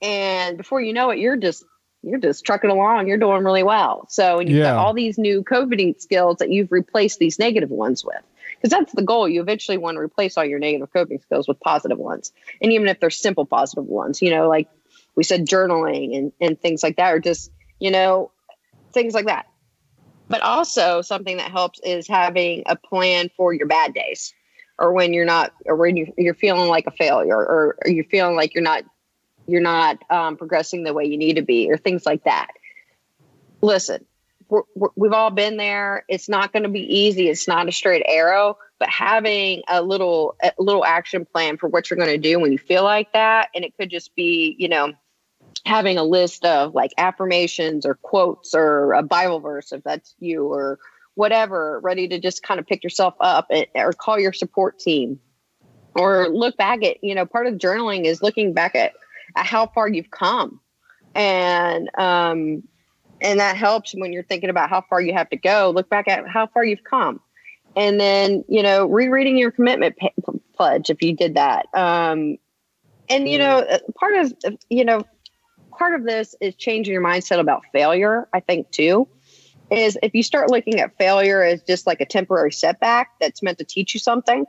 [0.03, 1.65] And before you know it, you're just
[2.03, 3.09] you're just trucking along.
[3.09, 4.07] You're doing really well.
[4.09, 4.73] So, and you've yeah.
[4.73, 8.23] got all these new coping skills that you've replaced these negative ones with.
[8.57, 9.29] Because that's the goal.
[9.29, 12.33] You eventually want to replace all your negative coping skills with positive ones.
[12.61, 14.69] And even if they're simple positive ones, you know, like
[15.15, 18.31] we said, journaling and, and things like that, or just, you know,
[18.93, 19.47] things like that.
[20.31, 24.33] But also, something that helps is having a plan for your bad days
[24.79, 28.05] or when you're not, or when you're, you're feeling like a failure or, or you're
[28.05, 28.85] feeling like you're not
[29.47, 32.49] you're not um, progressing the way you need to be or things like that.
[33.61, 34.07] Listen
[34.75, 36.05] we have all been there.
[36.09, 37.29] It's not going to be easy.
[37.29, 41.89] It's not a straight arrow but having a little a little action plan for what
[41.89, 44.69] you're going to do when you feel like that and it could just be you
[44.69, 44.93] know
[45.71, 50.45] having a list of like affirmations or quotes or a bible verse if that's you
[50.45, 50.79] or
[51.15, 55.21] whatever ready to just kind of pick yourself up and, or call your support team.
[55.95, 58.93] Or look back at you know part of journaling is looking back at
[59.37, 60.61] at how far you've come.
[61.15, 62.63] And um
[63.21, 65.73] and that helps when you're thinking about how far you have to go.
[65.75, 67.21] Look back at how far you've come.
[67.77, 70.13] And then you know rereading your commitment p-
[70.57, 71.67] pledge if you did that.
[71.75, 72.39] Um
[73.09, 74.33] and you know uh, part of
[74.71, 75.03] you know
[75.81, 79.09] part of this is changing your mindset about failure i think too
[79.71, 83.59] is if you start looking at failure as just like a temporary setback that's meant
[83.59, 84.45] to teach you something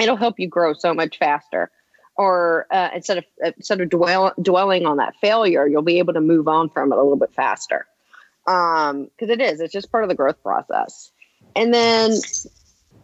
[0.00, 1.70] it'll help you grow so much faster
[2.18, 3.24] or uh, instead of
[3.56, 6.96] instead of dwell, dwelling on that failure, you'll be able to move on from it
[6.96, 7.86] a little bit faster.
[8.44, 11.12] Because um, it is, it's just part of the growth process.
[11.54, 12.12] And then,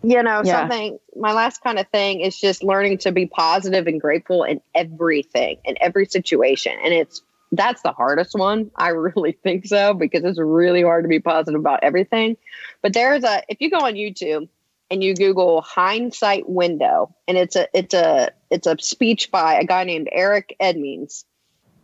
[0.03, 0.61] you know, yeah.
[0.61, 0.99] something.
[1.15, 5.59] My last kind of thing is just learning to be positive and grateful in everything,
[5.65, 7.23] in every situation, and it's
[7.53, 8.71] that's the hardest one.
[8.77, 12.37] I really think so because it's really hard to be positive about everything.
[12.83, 14.49] But there's a if you go on YouTube
[14.91, 19.65] and you Google hindsight window, and it's a it's a it's a speech by a
[19.65, 21.25] guy named Eric Edmeades.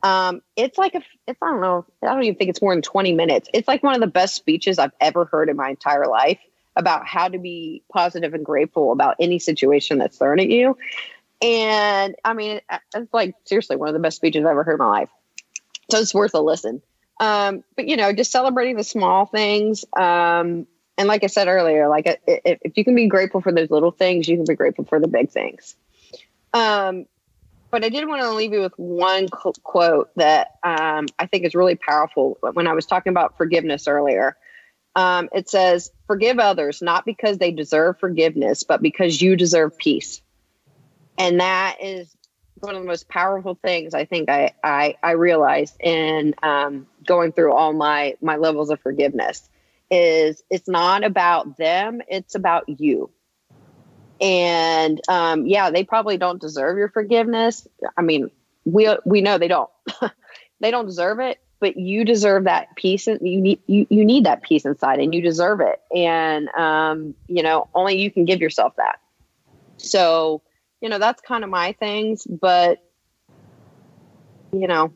[0.02, 2.82] Um, it's like a it's I don't know I don't even think it's more than
[2.82, 3.48] twenty minutes.
[3.52, 6.38] It's like one of the best speeches I've ever heard in my entire life
[6.76, 10.76] about how to be positive and grateful about any situation that's thrown at you.
[11.42, 12.60] And I mean,
[12.94, 15.10] it's like seriously one of the best speeches I've ever heard in my life.
[15.90, 16.82] So it's worth a listen.
[17.20, 19.84] Um, but you know, just celebrating the small things.
[19.96, 20.66] Um,
[20.98, 24.28] and like I said earlier, like if, you can be grateful for those little things,
[24.28, 25.76] you can be grateful for the big things.
[26.52, 27.06] Um,
[27.70, 31.54] but I did want to leave you with one quote that um, I think is
[31.54, 32.38] really powerful.
[32.40, 34.36] When I was talking about forgiveness earlier,
[34.96, 40.20] Um, it says, "Forgive others not because they deserve forgiveness, but because you deserve peace."
[41.16, 42.14] And that is
[42.62, 47.32] one of the most powerful things I think I I, I realized in um, going
[47.32, 49.48] through all my my levels of forgiveness
[49.90, 53.10] is it's not about them; it's about you.
[54.20, 57.66] And um, yeah, they probably don't deserve your forgiveness.
[57.96, 58.30] I mean,
[58.64, 59.70] we we know they don't.
[60.60, 64.24] they don't deserve it, but you deserve that peace and you need you, you need
[64.24, 65.80] that peace inside and you deserve it.
[65.94, 69.00] And um, you know, only you can give yourself that.
[69.78, 70.42] So,
[70.80, 72.78] you know, that's kind of my things, but
[74.52, 74.92] you know,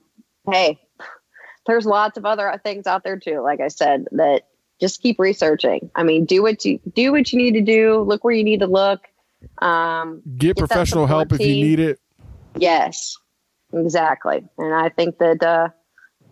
[0.50, 0.80] hey,
[1.66, 4.42] there's lots of other things out there too, like I said, that
[4.80, 5.90] just keep researching.
[5.94, 8.60] I mean, do what you do what you need to do, look where you need
[8.60, 9.00] to look.
[9.60, 12.00] Um, Get, that professional help if you need it.
[12.56, 13.16] Yes,
[13.72, 14.44] exactly.
[14.58, 15.68] And I think that uh,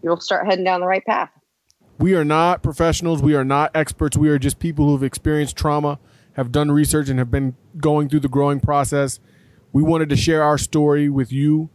[0.02, 1.30] you'll start heading down the right path.
[1.98, 3.22] We are not professionals.
[3.22, 4.16] We are not experts.
[4.16, 5.98] We are just people who have experienced trauma,
[6.34, 9.20] have done research, and have been going through the growing process.
[9.72, 11.70] We wanted to share our story with you,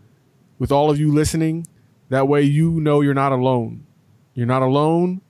[0.59, 1.67] with all of you listening.
[2.09, 3.85] That way, you know you're not alone.
[4.33, 5.21] You're not alone,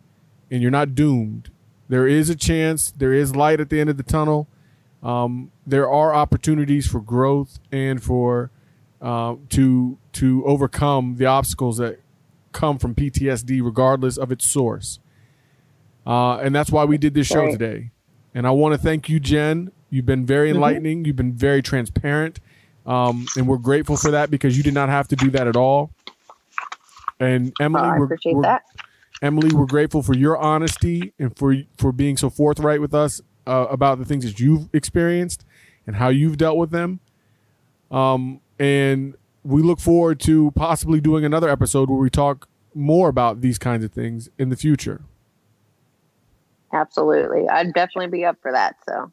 [0.51, 1.49] and you're not doomed.
[1.89, 2.91] There is a chance.
[2.91, 4.47] There is light at the end of the tunnel.
[5.01, 8.51] Um, there are opportunities for growth and for
[9.01, 11.99] uh, to to overcome the obstacles that
[12.51, 14.99] come from PTSD, regardless of its source.
[16.05, 17.91] Uh, and that's why we did this show today.
[18.33, 19.71] And I want to thank you, Jen.
[19.89, 21.05] You've been very enlightening.
[21.05, 22.39] You've been very transparent.
[22.87, 25.55] Um, and we're grateful for that because you did not have to do that at
[25.57, 25.91] all.
[27.19, 28.63] And Emily, Oh, I we're, appreciate we're- that.
[29.21, 33.65] Emily, we're grateful for your honesty and for for being so forthright with us uh,
[33.69, 35.43] about the things that you've experienced
[35.87, 36.99] and how you've dealt with them.
[37.89, 43.41] Um, and we look forward to possibly doing another episode where we talk more about
[43.41, 45.01] these kinds of things in the future.
[46.73, 47.47] Absolutely.
[47.49, 48.75] I'd definitely be up for that.
[48.87, 49.11] So,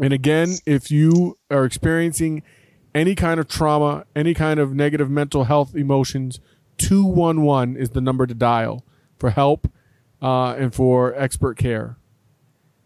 [0.00, 2.42] And again, if you are experiencing
[2.96, 6.40] any kind of trauma, any kind of negative mental health emotions,
[6.78, 8.82] 211 is the number to dial
[9.18, 9.70] for help
[10.22, 11.98] uh, and for expert care.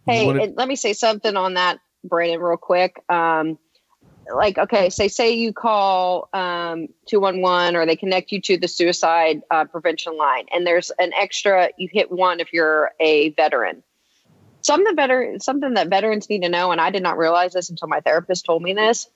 [0.07, 3.01] Hey, let me say something on that, Brandon, real quick.
[3.09, 3.57] Um,
[4.35, 8.57] like, okay, say say you call um, two one one, or they connect you to
[8.57, 11.71] the suicide uh, prevention line, and there's an extra.
[11.77, 13.85] You hit one if you're a veteran.
[14.63, 17.87] Something veteran, something that veterans need to know, and I did not realize this until
[17.87, 19.09] my therapist told me this.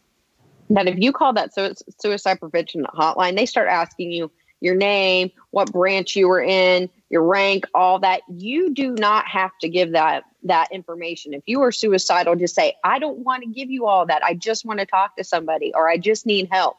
[0.71, 4.31] That if you call that sui- suicide prevention hotline, they start asking you
[4.61, 8.23] your name, what branch you were in, your rank, all that.
[8.29, 11.35] You do not have to give that that information.
[11.35, 14.25] If you are suicidal, just say, I don't want to give you all that.
[14.25, 16.77] I just want to talk to somebody or I just need help.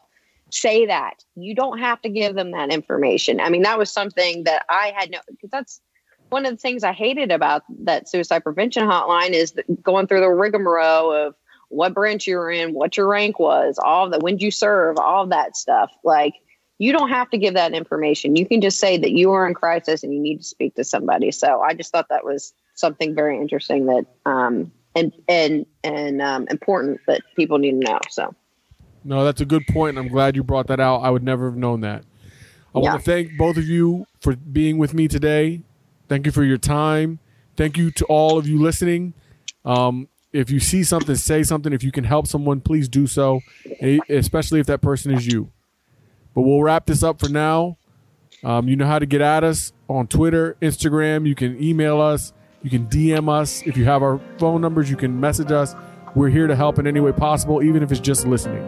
[0.51, 1.23] Say that.
[1.35, 3.39] You don't have to give them that information.
[3.39, 5.81] I mean, that was something that I had no because that's
[6.29, 10.29] one of the things I hated about that suicide prevention hotline is going through the
[10.29, 11.35] rigmarole of
[11.69, 14.97] what branch you were in, what your rank was, all the when did you serve,
[14.97, 15.91] all that stuff.
[16.03, 16.33] Like
[16.77, 18.35] you don't have to give that information.
[18.35, 20.83] You can just say that you are in crisis and you need to speak to
[20.83, 21.31] somebody.
[21.31, 26.47] So I just thought that was something very interesting that um and and and um,
[26.49, 27.99] important that people need to know.
[28.09, 28.33] So
[29.03, 29.97] No, that's a good point.
[29.97, 30.97] I'm glad you brought that out.
[30.99, 32.03] I would never have known that.
[32.73, 32.91] I Yeah.
[32.91, 35.61] want to thank both of you for being with me today.
[36.09, 37.19] Thank you for your time.
[37.55, 39.13] Thank you to all of you listening.
[39.63, 41.71] Um, if you see something, say something.
[41.73, 43.41] If you can help someone, please do so,
[43.81, 45.51] e- especially if that person is you.
[46.33, 47.77] But we'll wrap this up for now.
[48.43, 51.27] Um, you know how to get at us on Twitter, Instagram.
[51.27, 52.33] You can email us.
[52.61, 53.61] You can DM us.
[53.65, 55.75] If you have our phone numbers, you can message us.
[56.15, 58.67] We're here to help in any way possible, even if it's just listening.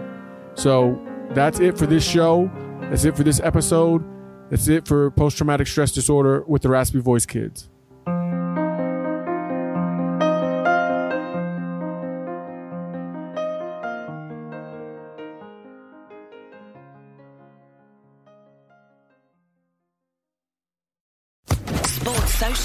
[0.56, 1.00] So
[1.32, 2.50] that's it for this show.
[2.90, 4.04] That's it for this episode.
[4.50, 7.70] That's it for post traumatic stress disorder with the Raspy Voice Kids.